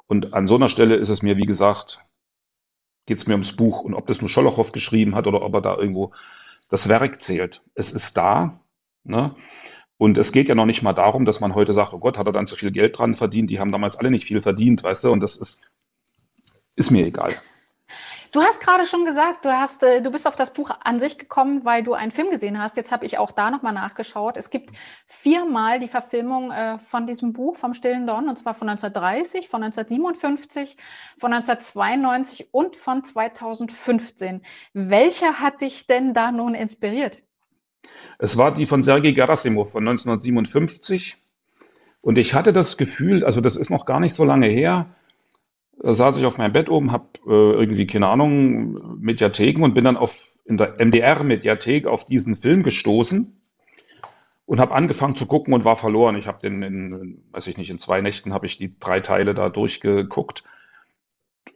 Und 0.07 0.33
an 0.33 0.47
so 0.47 0.55
einer 0.55 0.67
Stelle 0.67 0.95
ist 0.95 1.09
es 1.09 1.23
mir, 1.23 1.37
wie 1.37 1.45
gesagt, 1.45 2.03
geht 3.05 3.19
es 3.19 3.27
mir 3.27 3.33
ums 3.33 3.55
Buch 3.55 3.81
und 3.81 3.93
ob 3.93 4.07
das 4.07 4.21
nur 4.21 4.29
Scholochow 4.29 4.71
geschrieben 4.71 5.15
hat 5.15 5.27
oder 5.27 5.41
ob 5.41 5.53
er 5.55 5.61
da 5.61 5.77
irgendwo 5.77 6.13
das 6.69 6.89
Werk 6.89 7.21
zählt. 7.21 7.63
Es 7.75 7.93
ist 7.93 8.15
da, 8.15 8.61
Ne? 9.03 9.35
Und 9.97 10.17
es 10.17 10.31
geht 10.31 10.49
ja 10.49 10.55
noch 10.55 10.65
nicht 10.65 10.81
mal 10.81 10.93
darum, 10.93 11.25
dass 11.25 11.41
man 11.41 11.53
heute 11.53 11.73
sagt, 11.73 11.93
oh 11.93 11.99
Gott, 11.99 12.17
hat 12.17 12.25
er 12.25 12.33
dann 12.33 12.47
zu 12.47 12.55
viel 12.55 12.71
Geld 12.71 12.97
dran 12.97 13.13
verdient? 13.13 13.49
Die 13.49 13.59
haben 13.59 13.71
damals 13.71 13.97
alle 13.97 14.11
nicht 14.11 14.25
viel 14.25 14.41
verdient, 14.41 14.83
weißt 14.83 15.03
du? 15.03 15.11
Und 15.11 15.19
das 15.19 15.37
ist, 15.37 15.61
ist 16.75 16.91
mir 16.91 17.05
egal. 17.05 17.35
Du 18.31 18.41
hast 18.41 18.61
gerade 18.61 18.85
schon 18.85 19.03
gesagt, 19.03 19.43
du 19.43 19.49
hast, 19.49 19.83
äh, 19.83 20.01
du 20.01 20.09
bist 20.09 20.25
auf 20.25 20.37
das 20.37 20.53
Buch 20.53 20.71
an 20.85 21.01
sich 21.01 21.17
gekommen, 21.17 21.65
weil 21.65 21.83
du 21.83 21.93
einen 21.93 22.11
Film 22.11 22.29
gesehen 22.29 22.61
hast. 22.61 22.77
Jetzt 22.77 22.93
habe 22.93 23.05
ich 23.05 23.17
auch 23.17 23.31
da 23.33 23.51
nochmal 23.51 23.73
nachgeschaut. 23.73 24.37
Es 24.37 24.49
gibt 24.49 24.71
viermal 25.05 25.81
die 25.81 25.89
Verfilmung 25.89 26.49
äh, 26.49 26.77
von 26.79 27.07
diesem 27.07 27.33
Buch 27.33 27.57
vom 27.57 27.73
Stillen 27.73 28.07
Dorn, 28.07 28.29
und 28.29 28.37
zwar 28.37 28.53
von 28.53 28.69
1930, 28.69 29.49
von 29.49 29.63
1957, 29.63 30.77
von 31.17 31.33
1992 31.33 32.53
und 32.53 32.77
von 32.77 33.03
2015. 33.03 34.41
Welcher 34.71 35.41
hat 35.41 35.59
dich 35.59 35.87
denn 35.87 36.13
da 36.13 36.31
nun 36.31 36.55
inspiriert? 36.55 37.17
Es 38.17 38.37
war 38.37 38.53
die 38.53 38.65
von 38.65 38.81
Sergei 38.81 39.11
Gerasimov 39.11 39.73
von 39.73 39.85
1957. 39.85 41.17
Und 41.99 42.17
ich 42.17 42.33
hatte 42.33 42.53
das 42.53 42.77
Gefühl, 42.77 43.25
also 43.25 43.41
das 43.41 43.57
ist 43.57 43.69
noch 43.69 43.85
gar 43.85 43.99
nicht 43.99 44.15
so 44.15 44.23
lange 44.23 44.47
her, 44.47 44.95
saß 45.83 46.17
ich 46.17 46.25
auf 46.25 46.37
meinem 46.37 46.53
Bett 46.53 46.69
oben, 46.69 46.91
habe 46.91 47.07
äh, 47.25 47.29
irgendwie, 47.29 47.87
keine 47.87 48.07
Ahnung, 48.07 48.99
Mediatheken 48.99 49.63
und 49.63 49.73
bin 49.73 49.83
dann 49.83 49.97
auf, 49.97 50.39
in 50.45 50.57
der 50.57 50.75
MDR-Mediathek 50.79 51.87
auf 51.87 52.05
diesen 52.05 52.35
Film 52.35 52.63
gestoßen 52.63 53.41
und 54.45 54.59
habe 54.59 54.73
angefangen 54.73 55.15
zu 55.15 55.27
gucken 55.27 55.53
und 55.53 55.65
war 55.65 55.77
verloren. 55.77 56.15
Ich 56.17 56.27
habe 56.27 56.39
den, 56.41 56.61
in, 56.61 57.23
weiß 57.31 57.47
ich 57.47 57.57
nicht, 57.57 57.69
in 57.69 57.79
zwei 57.79 58.01
Nächten 58.01 58.33
habe 58.33 58.45
ich 58.45 58.57
die 58.57 58.77
drei 58.79 58.99
Teile 58.99 59.33
da 59.33 59.49
durchgeguckt. 59.49 60.43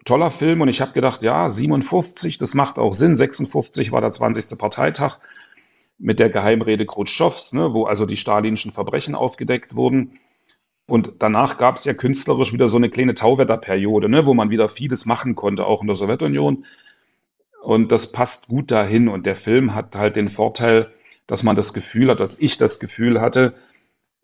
Toller 0.06 0.32
Film 0.32 0.62
und 0.62 0.70
ich 0.70 0.82
habe 0.82 0.94
gedacht, 0.94 1.22
ja, 1.22 1.50
57, 1.50 2.38
das 2.38 2.54
macht 2.54 2.78
auch 2.78 2.94
Sinn. 2.94 3.16
56 3.16 3.92
war 3.92 4.02
der 4.02 4.12
20. 4.12 4.58
Parteitag 4.58 5.20
mit 5.98 6.20
der 6.20 6.30
Geheimrede 6.30 6.86
Khrushchevs, 6.86 7.54
ne, 7.54 7.74
wo 7.74 7.86
also 7.86 8.06
die 8.06 8.18
stalinischen 8.18 8.72
Verbrechen 8.72 9.16
aufgedeckt 9.16 9.76
wurden. 9.76 10.20
Und 10.88 11.13
danach 11.19 11.58
gab 11.58 11.78
es 11.78 11.86
ja 11.86 11.93
künstlerisch 11.93 12.54
wieder 12.54 12.67
so 12.67 12.78
eine 12.78 12.89
kleine 12.89 13.15
Tauwetterperiode, 13.15 14.08
ne, 14.08 14.26
wo 14.26 14.34
man 14.34 14.50
wieder 14.50 14.69
vieles 14.69 15.06
machen 15.06 15.36
konnte, 15.36 15.65
auch 15.65 15.82
in 15.82 15.88
der 15.88 15.95
Sowjetunion. 15.95 16.65
Und 17.63 17.91
das 17.91 18.12
passt 18.12 18.48
gut 18.48 18.71
dahin. 18.71 19.08
Und 19.08 19.26
der 19.26 19.36
Film 19.36 19.74
hat 19.74 19.95
halt 19.95 20.15
den 20.15 20.30
Vorteil, 20.30 20.91
dass 21.26 21.43
man 21.43 21.56
das 21.56 21.74
Gefühl 21.74 22.10
hat, 22.10 22.19
dass 22.19 22.39
ich 22.39 22.58
das 22.58 22.80
Gefühl 22.80 23.19
hatte, 23.19 23.56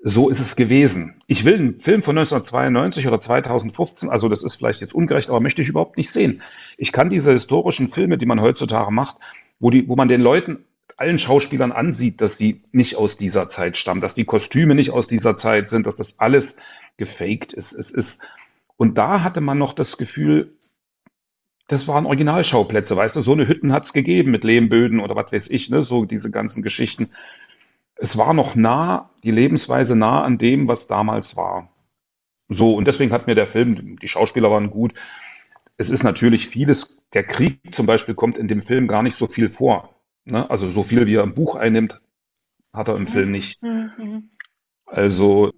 so 0.04 0.30
ist 0.30 0.39
es 0.39 0.56
gewesen. 0.56 1.21
Ich 1.28 1.45
will 1.45 1.56
einen 1.56 1.80
Film 1.80 2.02
von 2.02 2.17
1992 2.17 3.08
oder 3.08 3.21
2015, 3.21 4.10
also 4.10 4.30
das 4.30 4.43
ist 4.43 4.56
vielleicht 4.56 4.82
jetzt 4.82 4.95
ungerecht, 4.95 5.30
aber 5.30 5.39
möchte 5.39 5.62
ich 5.62 5.69
überhaupt 5.69 5.97
nicht 5.97 6.12
sehen. 6.12 6.41
Ich 6.78 6.91
kann 6.91 7.10
diese 7.10 7.32
historischen 7.32 7.89
Filme, 7.89 8.17
die 8.17 8.26
man 8.26 8.41
heutzutage 8.41 8.91
macht, 8.91 9.17
wo, 9.60 9.69
die, 9.69 9.88
wo 9.88 9.95
man 9.95 10.08
den 10.08 10.21
Leuten, 10.21 10.65
allen 11.02 11.20
Schauspielern 11.20 11.72
ansieht, 11.72 12.22
dass 12.22 12.38
sie 12.38 12.62
nicht 12.72 12.96
aus 12.96 13.18
dieser 13.18 13.50
Zeit 13.50 13.78
stammen, 13.78 14.02
dass 14.02 14.14
die 14.14 14.26
Kostüme 14.26 14.76
nicht 14.76 14.92
aus 14.92 15.08
dieser 15.08 15.38
Zeit 15.38 15.68
sind, 15.68 15.86
dass 15.86 15.98
das 15.98 16.20
alles 16.20 16.58
gefaked 16.98 17.54
ist. 17.54 17.74
Es 17.74 17.92
ist 17.92 18.24
und 18.78 18.98
da 18.98 19.24
hatte 19.24 19.42
man 19.42 19.58
noch 19.58 19.74
das 19.74 19.98
Gefühl, 19.98 20.54
das 21.68 21.88
waren 21.88 22.06
Originalschauplätze, 22.06 22.96
weißt 22.96 23.16
du, 23.16 23.22
so 23.22 23.34
eine 23.34 23.48
Hütten 23.48 23.74
hat 23.74 23.86
es 23.86 23.94
gegeben 23.94 24.32
mit 24.32 24.44
Lehmböden 24.44 25.00
oder 25.00 25.16
was 25.16 25.32
weiß 25.32 25.50
ich, 25.52 25.70
ne, 25.70 25.82
so 25.82 26.06
diese 26.06 26.32
ganzen 26.32 26.64
Geschichten 26.64 27.10
es 28.02 28.18
war 28.18 28.34
noch 28.34 28.56
nah, 28.56 29.12
die 29.24 29.30
Lebensweise 29.30 29.96
nah 29.96 30.24
an 30.24 30.40
dem, 30.40 30.68
was 30.68 30.88
damals 30.88 31.38
war. 31.38 31.70
So, 32.50 32.76
und 32.76 32.86
deswegen 32.86 33.12
hat 33.12 33.28
mir 33.28 33.36
der 33.36 33.46
Film, 33.46 34.00
die 34.00 34.08
Schauspieler 34.08 34.50
waren 34.50 34.72
gut. 34.72 34.96
Es 35.78 35.92
ist 35.92 36.04
natürlich 36.04 36.48
vieles, 36.48 37.08
der 37.14 37.24
Krieg 37.24 37.60
zum 37.74 37.86
Beispiel 37.86 38.16
kommt 38.16 38.40
in 38.40 38.48
dem 38.48 38.64
Film 38.64 38.88
gar 38.88 39.04
nicht 39.04 39.16
so 39.16 39.28
viel 39.28 39.50
vor. 39.50 39.94
Ne? 40.32 40.50
Also 40.50 40.70
so 40.70 40.84
viel, 40.84 41.06
wie 41.08 41.15
er 41.15 41.24
im 41.24 41.36
Buch 41.36 41.56
einnimmt, 41.56 42.02
hat 42.74 42.88
er 42.88 42.96
im 42.96 43.06
Film 43.06 43.32
nicht. 43.32 43.62
Mhm. 43.62 44.30
Also 44.86 45.52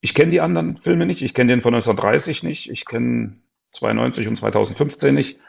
ich 0.00 0.14
kenne 0.14 0.30
die 0.30 0.40
anderen 0.40 0.76
Filme 0.76 1.04
nicht. 1.04 1.22
Ich 1.22 1.34
kenne 1.34 1.52
den 1.52 1.62
von 1.62 1.74
1930 1.74 2.44
nicht. 2.44 2.70
Ich 2.70 2.86
kenne 2.86 3.36
92 3.72 4.28
und 4.28 4.36
2015 4.36 5.14
nicht. 5.14 5.40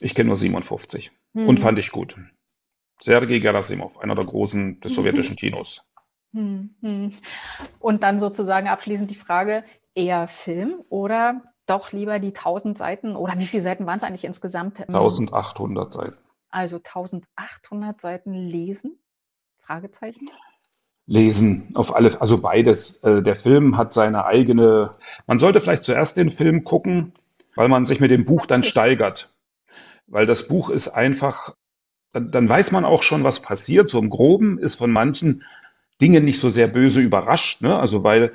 Ich 0.00 0.14
kenne 0.14 0.26
nur 0.26 0.36
57. 0.36 1.12
Mhm. 1.34 1.48
Und 1.48 1.60
fand 1.60 1.78
ich 1.78 1.92
gut. 1.92 2.16
Sergei 3.00 3.38
Gerasimov, 3.38 3.98
einer 3.98 4.16
der 4.16 4.24
Großen 4.24 4.80
des 4.80 4.94
sowjetischen 4.94 5.36
Kinos. 5.36 5.86
Und 6.32 8.02
dann 8.02 8.20
sozusagen 8.20 8.68
abschließend 8.68 9.10
die 9.10 9.16
Frage, 9.16 9.64
eher 9.94 10.28
Film 10.28 10.82
oder 10.88 11.42
doch 11.66 11.92
lieber 11.92 12.18
die 12.18 12.34
1000 12.34 12.76
Seiten 12.76 13.16
oder 13.16 13.38
wie 13.38 13.46
viele 13.46 13.62
Seiten 13.62 13.86
waren 13.86 13.96
es 13.96 14.02
eigentlich 14.02 14.24
insgesamt? 14.24 14.80
1800 14.88 15.92
Seiten. 15.92 16.18
Also 16.50 16.76
1800 16.76 18.00
Seiten 18.00 18.34
lesen? 18.34 18.98
Fragezeichen? 19.58 20.30
Lesen, 21.06 21.70
auf 21.74 21.94
alle, 21.94 22.20
also 22.20 22.38
beides. 22.38 23.02
Äh, 23.02 23.22
der 23.22 23.36
Film 23.36 23.76
hat 23.76 23.92
seine 23.92 24.24
eigene, 24.24 24.94
man 25.26 25.38
sollte 25.38 25.60
vielleicht 25.60 25.84
zuerst 25.84 26.16
den 26.16 26.30
Film 26.30 26.64
gucken, 26.64 27.12
weil 27.56 27.68
man 27.68 27.86
sich 27.86 28.00
mit 28.00 28.10
dem 28.10 28.24
Buch 28.24 28.46
dann 28.46 28.62
steigert. 28.62 29.30
Weil 30.06 30.26
das 30.26 30.48
Buch 30.48 30.70
ist 30.70 30.88
einfach 30.88 31.54
dann, 32.12 32.30
dann 32.30 32.48
weiß 32.48 32.72
man 32.72 32.84
auch 32.84 33.02
schon, 33.02 33.24
was 33.24 33.42
passiert. 33.42 33.88
So 33.88 33.98
im 33.98 34.10
Groben 34.10 34.58
ist 34.58 34.76
von 34.76 34.90
manchen 34.90 35.44
Dingen 36.00 36.24
nicht 36.24 36.40
so 36.40 36.50
sehr 36.50 36.68
böse 36.68 37.00
überrascht, 37.00 37.62
ne? 37.62 37.78
Also 37.78 38.04
weil 38.04 38.32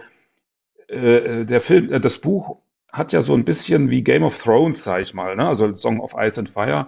äh, 0.87 1.45
der 1.45 1.61
Film, 1.61 1.91
äh, 1.91 1.99
das 1.99 2.19
Buch 2.19 2.57
hat 2.91 3.11
ja 3.11 3.21
so 3.21 3.33
ein 3.33 3.45
bisschen 3.45 3.89
wie 3.89 4.03
Game 4.03 4.23
of 4.23 4.41
Thrones, 4.41 4.83
sag 4.83 5.01
ich 5.01 5.13
mal, 5.13 5.35
ne? 5.35 5.47
Also 5.47 5.73
Song 5.73 5.99
of 5.99 6.15
Ice 6.17 6.39
and 6.39 6.49
Fire. 6.49 6.87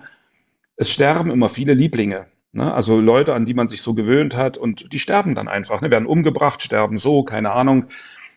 Es 0.78 0.92
sterben 0.92 1.32
immer 1.32 1.50
viele 1.50 1.74
Lieblinge, 1.74 2.28
ne? 2.54 2.74
Also 2.74 3.00
Leute, 3.00 3.34
an 3.34 3.46
die 3.46 3.56
man 3.56 3.68
sich 3.68 3.82
so 3.82 3.96
gewöhnt 3.96 4.38
hat 4.38 4.58
und 4.58 4.94
die 4.94 5.00
sterben 5.00 5.36
dann 5.36 5.48
einfach, 5.48 5.82
ne? 5.82 5.92
Werden 5.92 6.06
umgebracht, 6.06 6.62
sterben 6.62 7.00
so, 7.00 7.24
keine 7.24 7.52
Ahnung. 7.52 7.88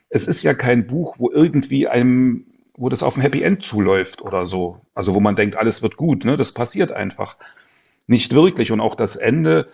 Es 0.08 0.26
ist 0.26 0.42
ja 0.42 0.54
kein 0.54 0.86
Buch, 0.86 1.16
wo 1.18 1.30
irgendwie 1.30 1.86
einem, 1.86 2.46
wo 2.74 2.88
das 2.88 3.02
auf 3.02 3.16
ein 3.16 3.20
Happy 3.20 3.42
End 3.42 3.62
zuläuft 3.62 4.22
oder 4.22 4.46
so. 4.46 4.80
Also 4.94 5.14
wo 5.14 5.20
man 5.20 5.36
denkt, 5.36 5.56
alles 5.56 5.82
wird 5.82 5.96
gut, 5.96 6.24
ne? 6.24 6.36
Das 6.38 6.54
passiert 6.54 6.92
einfach 6.92 7.36
nicht 8.06 8.34
wirklich. 8.34 8.72
Und 8.72 8.80
auch 8.80 8.94
das 8.94 9.16
Ende, 9.16 9.68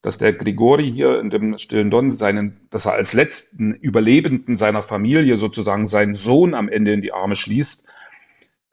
dass 0.00 0.18
der 0.18 0.32
Grigori 0.32 0.90
hier 0.92 1.18
in 1.20 1.30
dem 1.30 1.58
Stillen 1.58 1.90
Don 1.90 2.12
seinen, 2.12 2.60
dass 2.70 2.86
er 2.86 2.94
als 2.94 3.14
letzten 3.14 3.74
Überlebenden 3.74 4.56
seiner 4.56 4.84
Familie 4.84 5.36
sozusagen 5.36 5.86
seinen 5.86 6.14
Sohn 6.14 6.54
am 6.54 6.68
Ende 6.68 6.92
in 6.92 7.02
die 7.02 7.12
Arme 7.12 7.34
schließt. 7.34 7.88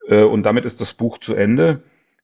Äh, 0.07 0.23
und 0.23 0.43
damit 0.43 0.65
ist 0.65 0.81
das 0.81 0.93
Buch 0.93 1.17
zu 1.17 1.35
Ende. 1.35 1.81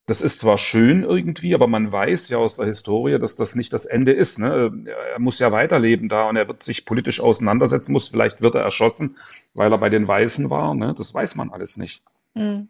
Das 0.08 0.22
ist 0.22 0.40
zwar 0.40 0.58
schön 0.58 1.04
irgendwie, 1.04 1.56
aber 1.56 1.68
man 1.68 1.92
weiß 1.92 2.30
ja 2.30 2.38
aus 2.38 2.58
der 2.58 2.68
Historie, 2.68 3.18
dass 3.18 3.36
das 3.36 3.56
nicht 3.56 3.74
das 3.74 3.86
Ende 3.86 4.14
ist. 4.14 4.38
Ne? 4.38 4.86
Er 5.14 5.20
muss 5.20 5.40
ja 5.40 5.52
weiterleben 5.52 6.10
da 6.10 6.30
und 6.30 6.36
er 6.36 6.48
wird 6.48 6.62
sich 6.62 6.86
politisch 6.86 7.20
auseinandersetzen 7.20 7.92
muss. 7.92 8.10
Vielleicht 8.10 8.44
wird 8.44 8.54
er 8.54 8.62
erschossen, 8.62 9.18
weil 9.56 9.72
er 9.72 9.80
bei 9.80 9.90
den 9.90 10.08
Weißen 10.08 10.52
war. 10.52 10.76
Ne? 10.76 10.94
Das 10.96 11.14
weiß 11.14 11.36
man 11.36 11.50
alles 11.50 11.78
nicht. 11.78 12.04
Mhm. 12.36 12.68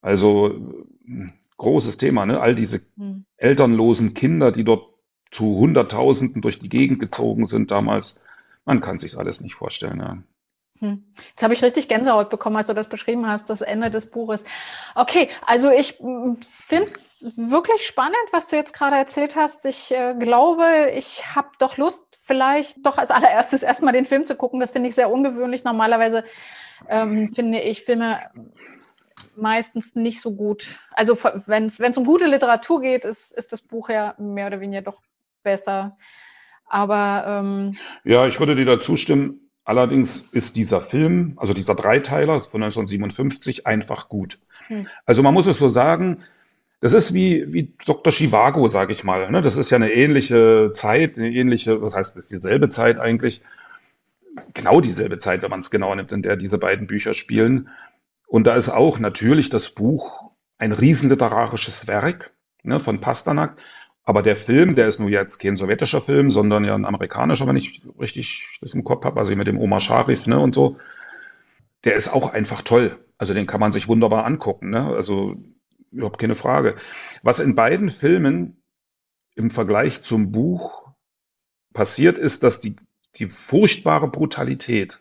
Also 0.00 0.60
großes 1.62 1.96
Thema, 1.96 2.26
ne? 2.26 2.40
All 2.40 2.56
diese 2.56 2.80
hm. 2.96 3.24
elternlosen 3.36 4.14
Kinder, 4.14 4.50
die 4.50 4.64
dort 4.64 4.88
zu 5.30 5.56
Hunderttausenden 5.56 6.42
durch 6.42 6.58
die 6.58 6.68
Gegend 6.68 6.98
gezogen 6.98 7.46
sind 7.46 7.70
damals. 7.70 8.24
Man 8.64 8.80
kann 8.80 8.98
sich 8.98 9.16
alles 9.16 9.40
nicht 9.40 9.54
vorstellen. 9.54 10.00
Ja. 10.00 10.18
Hm. 10.82 11.04
Jetzt 11.30 11.44
habe 11.44 11.54
ich 11.54 11.62
richtig 11.62 11.86
Gänsehaut 11.86 12.28
bekommen, 12.28 12.56
als 12.56 12.66
du 12.66 12.74
das 12.74 12.88
beschrieben 12.88 13.28
hast, 13.28 13.48
das 13.48 13.60
Ende 13.60 13.88
des 13.88 14.10
Buches. 14.10 14.42
Okay, 14.96 15.28
also 15.46 15.70
ich 15.70 16.00
hm, 16.00 16.38
finde 16.50 16.90
es 16.92 17.32
wirklich 17.36 17.86
spannend, 17.86 18.16
was 18.32 18.48
du 18.48 18.56
jetzt 18.56 18.74
gerade 18.74 18.96
erzählt 18.96 19.36
hast. 19.36 19.64
Ich 19.64 19.92
äh, 19.92 20.16
glaube, 20.18 20.90
ich 20.92 21.36
habe 21.36 21.50
doch 21.60 21.76
Lust, 21.76 22.02
vielleicht 22.20 22.84
doch 22.84 22.98
als 22.98 23.12
allererstes 23.12 23.62
erstmal 23.62 23.92
den 23.92 24.06
Film 24.06 24.26
zu 24.26 24.34
gucken. 24.34 24.58
Das 24.58 24.72
finde 24.72 24.88
ich 24.88 24.96
sehr 24.96 25.08
ungewöhnlich. 25.08 25.62
Normalerweise 25.62 26.24
ähm, 26.88 27.32
finde 27.32 27.60
ich 27.60 27.84
Filme 27.84 28.18
meistens 29.36 29.94
nicht 29.94 30.20
so 30.20 30.34
gut. 30.34 30.80
Also 30.90 31.16
wenn 31.46 31.66
es 31.66 31.96
um 31.96 32.04
gute 32.04 32.26
Literatur 32.26 32.80
geht, 32.80 33.04
ist, 33.04 33.30
ist 33.30 33.52
das 33.52 33.62
Buch 33.62 33.88
ja 33.88 34.16
mehr 34.18 34.48
oder 34.48 34.58
weniger 34.58 34.82
doch 34.82 35.00
besser. 35.44 35.96
Aber 36.66 37.24
ähm, 37.26 37.78
ja, 38.02 38.26
ich 38.26 38.40
würde 38.40 38.56
dir 38.56 38.64
da 38.64 38.80
zustimmen. 38.80 39.41
Allerdings 39.64 40.28
ist 40.32 40.56
dieser 40.56 40.80
Film, 40.80 41.34
also 41.36 41.52
dieser 41.52 41.74
Dreiteiler 41.74 42.38
von 42.40 42.62
1957, 42.62 43.66
einfach 43.66 44.08
gut. 44.08 44.38
Hm. 44.66 44.88
Also 45.06 45.22
man 45.22 45.34
muss 45.34 45.46
es 45.46 45.58
so 45.58 45.68
sagen, 45.68 46.24
das 46.80 46.94
ist 46.94 47.14
wie, 47.14 47.52
wie 47.52 47.72
Dr. 47.86 48.12
Chivago, 48.12 48.66
sage 48.66 48.92
ich 48.92 49.04
mal. 49.04 49.30
Ne? 49.30 49.40
Das 49.40 49.56
ist 49.56 49.70
ja 49.70 49.76
eine 49.76 49.92
ähnliche 49.92 50.72
Zeit, 50.74 51.16
eine 51.16 51.30
ähnliche, 51.30 51.80
was 51.80 51.94
heißt 51.94 52.16
das, 52.16 52.26
dieselbe 52.26 52.70
Zeit 52.70 52.98
eigentlich. 52.98 53.42
Genau 54.52 54.80
dieselbe 54.80 55.20
Zeit, 55.20 55.42
wenn 55.42 55.50
man 55.50 55.60
es 55.60 55.70
genau 55.70 55.94
nimmt, 55.94 56.10
in 56.10 56.22
der 56.22 56.36
diese 56.36 56.58
beiden 56.58 56.88
Bücher 56.88 57.14
spielen. 57.14 57.68
Und 58.26 58.48
da 58.48 58.56
ist 58.56 58.68
auch 58.68 58.98
natürlich 58.98 59.48
das 59.48 59.70
Buch 59.70 60.32
ein 60.58 60.72
riesenliterarisches 60.72 61.86
Werk 61.86 62.32
ne, 62.64 62.80
von 62.80 63.00
Pasternak. 63.00 63.58
Aber 64.04 64.22
der 64.22 64.36
Film, 64.36 64.74
der 64.74 64.88
ist 64.88 64.98
nur 64.98 65.10
jetzt 65.10 65.38
kein 65.38 65.56
sowjetischer 65.56 66.00
Film, 66.00 66.30
sondern 66.30 66.64
ja 66.64 66.74
ein 66.74 66.84
amerikanischer, 66.84 67.46
wenn 67.46 67.56
ich 67.56 67.82
richtig 68.00 68.58
das 68.60 68.74
im 68.74 68.84
Kopf 68.84 69.04
habe, 69.04 69.20
also 69.20 69.34
mit 69.36 69.46
dem 69.46 69.58
Omar 69.58 69.80
Sharif 69.80 70.26
ne, 70.26 70.40
und 70.40 70.52
so. 70.52 70.78
Der 71.84 71.94
ist 71.94 72.12
auch 72.12 72.32
einfach 72.32 72.62
toll. 72.62 72.98
Also 73.18 73.34
den 73.34 73.46
kann 73.46 73.60
man 73.60 73.72
sich 73.72 73.88
wunderbar 73.88 74.24
angucken. 74.24 74.70
Ne? 74.70 74.86
Also 74.86 75.36
überhaupt 75.92 76.18
keine 76.18 76.36
Frage. 76.36 76.76
Was 77.22 77.38
in 77.38 77.54
beiden 77.54 77.90
Filmen 77.90 78.56
im 79.34 79.50
Vergleich 79.50 80.02
zum 80.02 80.32
Buch 80.32 80.88
passiert 81.72 82.18
ist, 82.18 82.42
dass 82.42 82.60
die, 82.60 82.76
die 83.16 83.28
furchtbare 83.28 84.08
Brutalität 84.08 85.00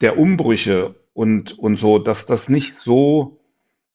der 0.00 0.18
Umbrüche 0.18 0.94
und, 1.12 1.58
und 1.58 1.76
so, 1.76 1.98
dass 1.98 2.26
das 2.26 2.48
nicht 2.48 2.74
so 2.74 3.40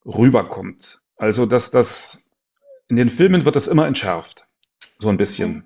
rüberkommt. 0.05 1.01
Also, 1.17 1.45
dass 1.45 1.71
das 1.71 2.26
in 2.87 2.95
den 2.95 3.09
Filmen 3.09 3.45
wird 3.45 3.55
das 3.55 3.67
immer 3.67 3.87
entschärft. 3.87 4.47
So 4.99 5.09
ein 5.09 5.17
bisschen. 5.17 5.63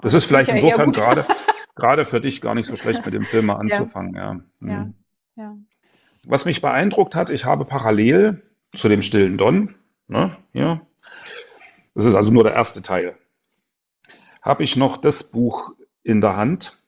Das 0.00 0.14
ist 0.14 0.24
vielleicht 0.24 0.50
ja, 0.50 0.56
insofern 0.56 0.92
gerade, 0.92 1.26
gerade 1.74 2.04
für 2.04 2.20
dich 2.20 2.40
gar 2.40 2.54
nicht 2.54 2.66
so 2.66 2.76
schlecht, 2.76 3.04
mit 3.04 3.14
dem 3.14 3.24
Film 3.24 3.46
mal 3.46 3.56
anzufangen. 3.56 4.14
Ja. 4.14 4.22
Ja. 4.22 4.68
ja. 4.68 4.84
Mhm. 4.84 4.94
ja. 5.36 5.56
Was 6.24 6.46
mich 6.46 6.62
beeindruckt 6.62 7.14
hat, 7.14 7.30
ich 7.30 7.44
habe 7.44 7.64
parallel 7.64 8.42
zu 8.74 8.88
dem 8.88 9.02
stillen 9.02 9.36
Don, 9.36 9.74
ne, 10.08 10.36
ja, 10.52 10.80
das 11.94 12.06
ist 12.06 12.14
also 12.14 12.32
nur 12.32 12.44
der 12.44 12.54
erste 12.54 12.82
Teil, 12.82 13.16
habe 14.42 14.64
ich 14.64 14.76
noch 14.76 14.96
das 14.96 15.30
Buch 15.30 15.74
in 16.02 16.20
der 16.20 16.36
Hand 16.36 16.78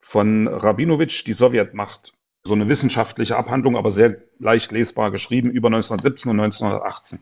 von 0.00 0.48
Rabinowitsch, 0.48 1.26
die 1.26 1.34
Sowjetmacht 1.34 2.14
so 2.44 2.54
eine 2.54 2.68
wissenschaftliche 2.68 3.36
Abhandlung, 3.36 3.76
aber 3.76 3.90
sehr 3.90 4.16
leicht 4.38 4.72
lesbar 4.72 5.10
geschrieben 5.10 5.50
über 5.50 5.68
1917 5.68 6.30
und 6.30 6.40
1918. 6.40 7.20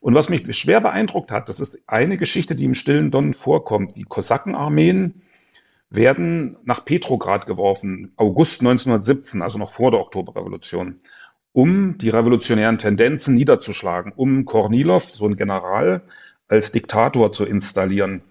Und 0.00 0.14
was 0.14 0.30
mich 0.30 0.58
schwer 0.58 0.80
beeindruckt 0.80 1.30
hat, 1.30 1.48
das 1.48 1.60
ist 1.60 1.82
eine 1.86 2.16
Geschichte, 2.16 2.54
die 2.54 2.64
im 2.64 2.74
Stillen 2.74 3.10
Don 3.10 3.34
vorkommt. 3.34 3.96
Die 3.96 4.04
Kosakenarmeen 4.04 5.22
werden 5.90 6.56
nach 6.64 6.84
Petrograd 6.84 7.46
geworfen, 7.46 8.12
August 8.16 8.62
1917, 8.62 9.42
also 9.42 9.58
noch 9.58 9.74
vor 9.74 9.90
der 9.90 10.00
Oktoberrevolution, 10.00 10.96
um 11.52 11.98
die 11.98 12.08
revolutionären 12.08 12.78
Tendenzen 12.78 13.34
niederzuschlagen, 13.34 14.12
um 14.14 14.46
Kornilov, 14.46 15.10
so 15.10 15.26
ein 15.26 15.36
General, 15.36 16.02
als 16.48 16.72
Diktator 16.72 17.32
zu 17.32 17.44
installieren. 17.44 18.22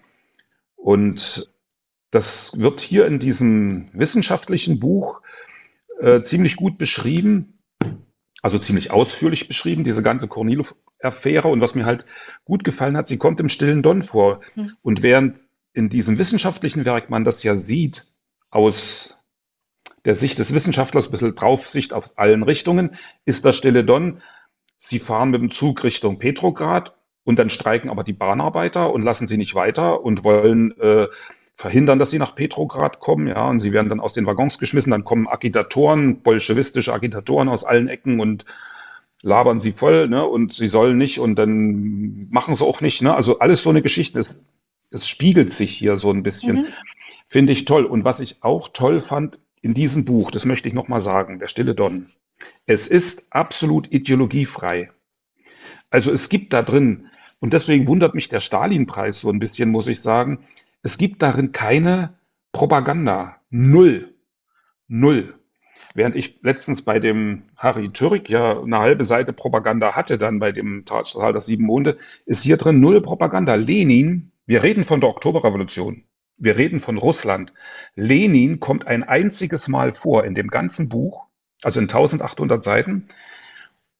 Und 0.74 1.50
das 2.10 2.58
wird 2.58 2.80
hier 2.80 3.06
in 3.06 3.20
diesem 3.20 3.86
wissenschaftlichen 3.92 4.80
Buch 4.80 5.20
äh, 6.00 6.22
ziemlich 6.22 6.56
gut 6.56 6.78
beschrieben, 6.78 7.60
also 8.42 8.58
ziemlich 8.58 8.90
ausführlich 8.90 9.46
beschrieben, 9.46 9.84
diese 9.84 10.02
ganze 10.02 10.26
Kornilov-Affäre. 11.00 11.48
Und 11.48 11.60
was 11.60 11.74
mir 11.74 11.86
halt 11.86 12.04
gut 12.44 12.64
gefallen 12.64 12.96
hat, 12.96 13.08
sie 13.08 13.18
kommt 13.18 13.40
im 13.40 13.48
stillen 13.48 13.82
Don 13.82 14.02
vor. 14.02 14.38
Hm. 14.54 14.72
Und 14.82 15.02
während 15.02 15.38
in 15.72 15.88
diesem 15.88 16.18
wissenschaftlichen 16.18 16.84
Werk 16.84 17.10
man 17.10 17.24
das 17.24 17.42
ja 17.42 17.56
sieht, 17.56 18.06
aus 18.50 19.24
der 20.04 20.14
Sicht 20.14 20.38
des 20.38 20.54
Wissenschaftlers, 20.54 21.08
ein 21.08 21.10
bisschen 21.10 21.34
Draufsicht 21.34 21.92
aus 21.92 22.16
allen 22.16 22.42
Richtungen, 22.42 22.96
ist 23.24 23.44
das 23.44 23.56
Stille 23.56 23.84
Don. 23.84 24.22
Sie 24.78 24.98
fahren 24.98 25.30
mit 25.30 25.42
dem 25.42 25.50
Zug 25.50 25.84
Richtung 25.84 26.18
Petrograd 26.18 26.94
und 27.22 27.38
dann 27.38 27.50
streiken 27.50 27.90
aber 27.90 28.02
die 28.02 28.14
Bahnarbeiter 28.14 28.92
und 28.92 29.02
lassen 29.02 29.28
sie 29.28 29.36
nicht 29.36 29.54
weiter 29.54 30.02
und 30.02 30.24
wollen 30.24 30.76
äh, 30.80 31.06
verhindern, 31.54 31.98
dass 31.98 32.10
sie 32.10 32.18
nach 32.18 32.34
Petrograd 32.34 32.98
kommen, 32.98 33.26
ja, 33.28 33.46
und 33.46 33.60
sie 33.60 33.72
werden 33.72 33.90
dann 33.90 34.00
aus 34.00 34.14
den 34.14 34.24
Waggons 34.24 34.58
geschmissen, 34.58 34.90
dann 34.90 35.04
kommen 35.04 35.28
Agitatoren, 35.28 36.22
bolschewistische 36.22 36.94
Agitatoren 36.94 37.50
aus 37.50 37.64
allen 37.64 37.88
Ecken 37.88 38.18
und 38.18 38.46
labern 39.22 39.60
sie 39.60 39.72
voll, 39.72 40.08
ne, 40.08 40.26
und 40.26 40.52
sie 40.52 40.68
sollen 40.68 40.98
nicht 40.98 41.18
und 41.18 41.36
dann 41.36 42.28
machen 42.30 42.54
sie 42.54 42.64
auch 42.64 42.80
nicht, 42.80 43.02
ne, 43.02 43.14
also 43.14 43.38
alles 43.38 43.62
so 43.62 43.70
eine 43.70 43.82
Geschichte, 43.82 44.20
es, 44.20 44.48
es 44.90 45.08
spiegelt 45.08 45.52
sich 45.52 45.72
hier 45.72 45.96
so 45.96 46.10
ein 46.10 46.22
bisschen, 46.22 46.56
mhm. 46.56 46.66
finde 47.28 47.52
ich 47.52 47.64
toll. 47.64 47.84
Und 47.84 48.04
was 48.04 48.20
ich 48.20 48.42
auch 48.42 48.68
toll 48.68 49.00
fand 49.00 49.38
in 49.62 49.74
diesem 49.74 50.04
Buch, 50.04 50.30
das 50.30 50.46
möchte 50.46 50.68
ich 50.68 50.74
nochmal 50.74 51.00
sagen, 51.00 51.38
der 51.38 51.48
Stille 51.48 51.74
Don, 51.74 52.06
es 52.66 52.88
ist 52.88 53.32
absolut 53.32 53.92
ideologiefrei. 53.92 54.90
Also 55.90 56.12
es 56.12 56.28
gibt 56.28 56.52
da 56.52 56.62
drin, 56.62 57.10
und 57.40 57.54
deswegen 57.54 57.88
wundert 57.88 58.14
mich 58.14 58.28
der 58.28 58.40
Stalin-Preis 58.40 59.20
so 59.20 59.30
ein 59.30 59.38
bisschen, 59.38 59.70
muss 59.70 59.88
ich 59.88 60.00
sagen, 60.00 60.46
es 60.82 60.98
gibt 60.98 61.22
darin 61.22 61.52
keine 61.52 62.14
Propaganda. 62.52 63.36
Null. 63.50 64.14
Null. 64.88 65.39
Während 65.94 66.14
ich 66.16 66.40
letztens 66.42 66.82
bei 66.82 67.00
dem 67.00 67.42
Harry 67.56 67.90
Türk 67.90 68.28
ja 68.28 68.60
eine 68.60 68.78
halbe 68.78 69.04
Seite 69.04 69.32
Propaganda 69.32 69.94
hatte, 69.94 70.18
dann 70.18 70.38
bei 70.38 70.52
dem 70.52 70.84
Tal 70.84 71.04
der 71.32 71.42
sieben 71.42 71.64
Monde, 71.64 71.98
ist 72.26 72.42
hier 72.42 72.56
drin 72.56 72.80
null 72.80 73.00
Propaganda. 73.00 73.54
Lenin, 73.54 74.32
wir 74.46 74.62
reden 74.62 74.84
von 74.84 75.00
der 75.00 75.10
Oktoberrevolution. 75.10 76.04
Wir 76.36 76.56
reden 76.56 76.80
von 76.80 76.96
Russland. 76.96 77.52
Lenin 77.96 78.60
kommt 78.60 78.86
ein 78.86 79.02
einziges 79.02 79.68
Mal 79.68 79.92
vor 79.92 80.24
in 80.24 80.34
dem 80.34 80.48
ganzen 80.48 80.88
Buch, 80.88 81.26
also 81.62 81.80
in 81.80 81.84
1800 81.84 82.62
Seiten. 82.62 83.08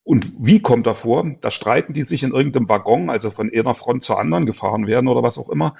Und 0.04 0.32
wie 0.38 0.60
kommt 0.60 0.86
er 0.86 0.94
vor? 0.94 1.26
Da 1.40 1.50
streiten 1.50 1.92
die 1.92 2.04
sich 2.04 2.22
in 2.22 2.32
irgendeinem 2.32 2.68
Waggon, 2.68 3.10
also 3.10 3.30
von 3.30 3.50
einer 3.52 3.74
Front 3.74 4.04
zur 4.04 4.18
anderen 4.18 4.46
gefahren 4.46 4.86
werden 4.86 5.08
oder 5.08 5.22
was 5.22 5.38
auch 5.38 5.50
immer 5.50 5.76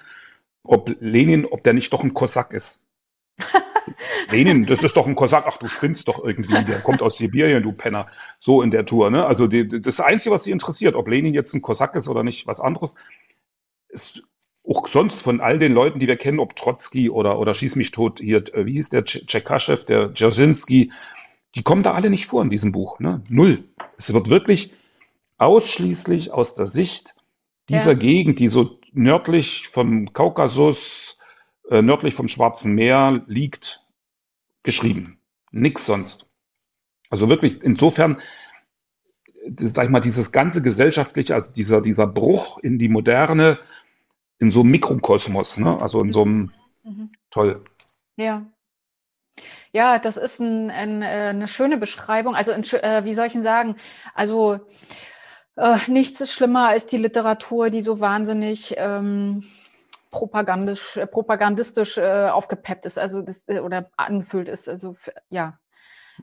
ob 0.62 0.94
Lenin, 1.00 1.46
ob 1.46 1.64
der 1.64 1.72
nicht 1.72 1.92
doch 1.92 2.02
ein 2.02 2.14
Kosak 2.14 2.52
ist. 2.52 2.86
Lenin, 4.30 4.66
das 4.66 4.82
ist 4.82 4.96
doch 4.96 5.06
ein 5.06 5.14
Kosak. 5.14 5.44
Ach, 5.46 5.58
du 5.58 5.66
spinnst 5.66 6.08
doch 6.08 6.22
irgendwie. 6.22 6.64
Der 6.64 6.80
kommt 6.80 7.02
aus 7.02 7.18
Sibirien, 7.18 7.62
du 7.62 7.72
Penner. 7.72 8.08
So 8.38 8.62
in 8.62 8.70
der 8.70 8.86
Tour. 8.86 9.10
Ne? 9.10 9.24
Also 9.26 9.46
die, 9.46 9.68
das 9.68 10.00
Einzige, 10.00 10.34
was 10.34 10.44
sie 10.44 10.50
interessiert, 10.50 10.94
ob 10.94 11.08
Lenin 11.08 11.34
jetzt 11.34 11.54
ein 11.54 11.62
Kosak 11.62 11.94
ist 11.96 12.08
oder 12.08 12.22
nicht, 12.22 12.46
was 12.46 12.60
anderes, 12.60 12.96
ist 13.88 14.22
auch 14.68 14.86
sonst 14.88 15.22
von 15.22 15.40
all 15.40 15.58
den 15.58 15.72
Leuten, 15.72 15.98
die 15.98 16.06
wir 16.06 16.16
kennen, 16.16 16.38
ob 16.38 16.54
Trotzki 16.54 17.10
oder, 17.10 17.38
oder 17.38 17.54
Schieß 17.54 17.76
mich 17.76 17.90
tot, 17.90 18.20
hier, 18.20 18.38
äh, 18.54 18.66
wie 18.66 18.74
hieß 18.74 18.90
der 18.90 19.04
Tschekaschew, 19.04 19.84
der 19.88 20.12
Dzerzhinsky, 20.14 20.92
die 21.54 21.62
kommen 21.62 21.82
da 21.82 21.94
alle 21.94 22.10
nicht 22.10 22.26
vor 22.26 22.42
in 22.42 22.50
diesem 22.50 22.72
Buch. 22.72 23.00
Ne? 23.00 23.22
Null. 23.28 23.64
Es 23.96 24.12
wird 24.12 24.30
wirklich 24.30 24.72
ausschließlich 25.38 26.32
aus 26.32 26.54
der 26.54 26.66
Sicht 26.66 27.14
dieser 27.68 27.92
ja. 27.92 27.98
Gegend, 27.98 28.40
die 28.40 28.48
so 28.48 28.78
nördlich 28.92 29.68
vom 29.68 30.12
Kaukasus, 30.12 31.18
äh, 31.70 31.82
nördlich 31.82 32.14
vom 32.14 32.28
Schwarzen 32.28 32.74
Meer 32.74 33.22
liegt, 33.26 33.84
geschrieben. 34.62 35.20
Nix 35.50 35.86
sonst. 35.86 36.30
Also 37.10 37.28
wirklich, 37.28 37.62
insofern, 37.62 38.20
sag 39.60 39.84
ich 39.84 39.90
mal, 39.90 40.00
dieses 40.00 40.32
ganze 40.32 40.62
gesellschaftliche, 40.62 41.34
also 41.34 41.50
dieser, 41.52 41.80
dieser 41.80 42.06
Bruch 42.06 42.58
in 42.58 42.78
die 42.78 42.88
Moderne, 42.88 43.58
in 44.38 44.50
so 44.50 44.60
einem 44.60 44.70
Mikrokosmos, 44.70 45.58
ne? 45.58 45.80
also 45.80 46.00
in 46.00 46.12
so 46.12 46.22
einem, 46.22 46.52
mhm. 46.84 47.10
toll. 47.30 47.52
Ja. 48.16 48.46
Ja, 49.72 49.98
das 49.98 50.16
ist 50.16 50.40
ein, 50.40 50.70
ein, 50.70 51.02
äh, 51.02 51.28
eine 51.30 51.46
schöne 51.46 51.78
Beschreibung. 51.78 52.34
Also, 52.34 52.52
äh, 52.52 53.04
wie 53.04 53.14
soll 53.14 53.26
ich 53.26 53.32
denn 53.32 53.42
sagen? 53.42 53.76
Also, 54.14 54.60
äh, 55.56 55.78
nichts 55.86 56.20
ist 56.20 56.32
schlimmer 56.32 56.68
als 56.68 56.86
die 56.86 56.96
Literatur, 56.96 57.70
die 57.70 57.82
so 57.82 58.00
wahnsinnig 58.00 58.74
ähm, 58.78 59.44
propagandisch, 60.10 60.96
äh, 60.96 61.06
propagandistisch 61.06 61.98
äh, 61.98 62.28
aufgepeppt 62.28 62.86
ist, 62.86 62.98
also 62.98 63.22
das, 63.22 63.48
äh, 63.48 63.60
oder 63.60 63.90
angefüllt 63.96 64.48
ist. 64.48 64.68
Also 64.68 64.96
ja, 65.28 65.58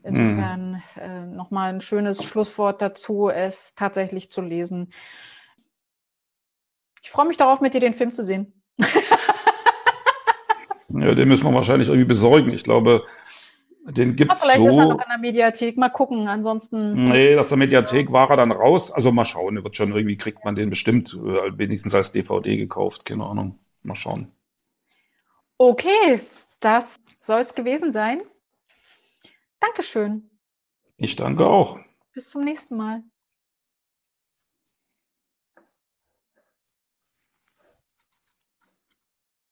insofern 0.03 0.71
mhm. 0.71 1.01
äh, 1.01 1.25
nochmal 1.25 1.73
ein 1.73 1.81
schönes 1.81 2.23
Schlusswort 2.23 2.81
dazu, 2.81 3.29
es 3.29 3.73
tatsächlich 3.75 4.31
zu 4.31 4.41
lesen. 4.41 4.91
Ich 7.01 7.09
freue 7.09 7.27
mich 7.27 7.37
darauf, 7.37 7.61
mit 7.61 7.73
dir 7.73 7.79
den 7.79 7.93
Film 7.93 8.11
zu 8.11 8.25
sehen. 8.25 8.53
ja, 10.89 11.11
den 11.11 11.27
müssen 11.27 11.45
wir 11.45 11.53
wahrscheinlich 11.53 11.87
irgendwie 11.87 12.07
besorgen. 12.07 12.49
Ich 12.49 12.63
glaube, 12.65 13.05
den 13.87 14.17
gibt 14.17 14.33
es 14.33 14.39
so. 14.39 14.45
Vielleicht 14.45 14.59
ist 14.59 14.77
er 14.77 14.87
noch 14.87 15.01
in 15.01 15.09
der 15.09 15.17
Mediathek. 15.17 15.77
Mal 15.77 15.89
gucken. 15.89 16.27
Ansonsten. 16.27 17.03
Nee, 17.03 17.37
aus 17.37 17.47
der 17.47 17.57
Mediathek 17.57 18.11
war 18.11 18.29
er 18.29 18.37
dann 18.37 18.51
raus. 18.51 18.91
Also 18.91 19.13
mal 19.13 19.23
schauen. 19.23 19.63
Wird 19.63 19.77
schon 19.77 19.93
irgendwie 19.93 20.17
kriegt 20.17 20.43
man 20.43 20.55
den 20.55 20.69
bestimmt 20.69 21.13
äh, 21.13 21.57
wenigstens 21.57 21.95
als 21.95 22.11
DVD 22.11 22.57
gekauft. 22.57 23.05
Keine 23.05 23.23
Ahnung. 23.25 23.57
Mal 23.87 23.95
schauen. 23.95 24.31
Okay, 25.57 26.21
das 26.59 26.99
soll 27.21 27.39
es 27.39 27.55
gewesen 27.55 27.91
sein. 27.91 28.21
Dankeschön. 29.59 30.29
Ich 30.97 31.15
danke 31.15 31.47
auch. 31.47 31.79
Bis 32.13 32.29
zum 32.29 32.43
nächsten 32.43 32.75
Mal. 32.75 33.03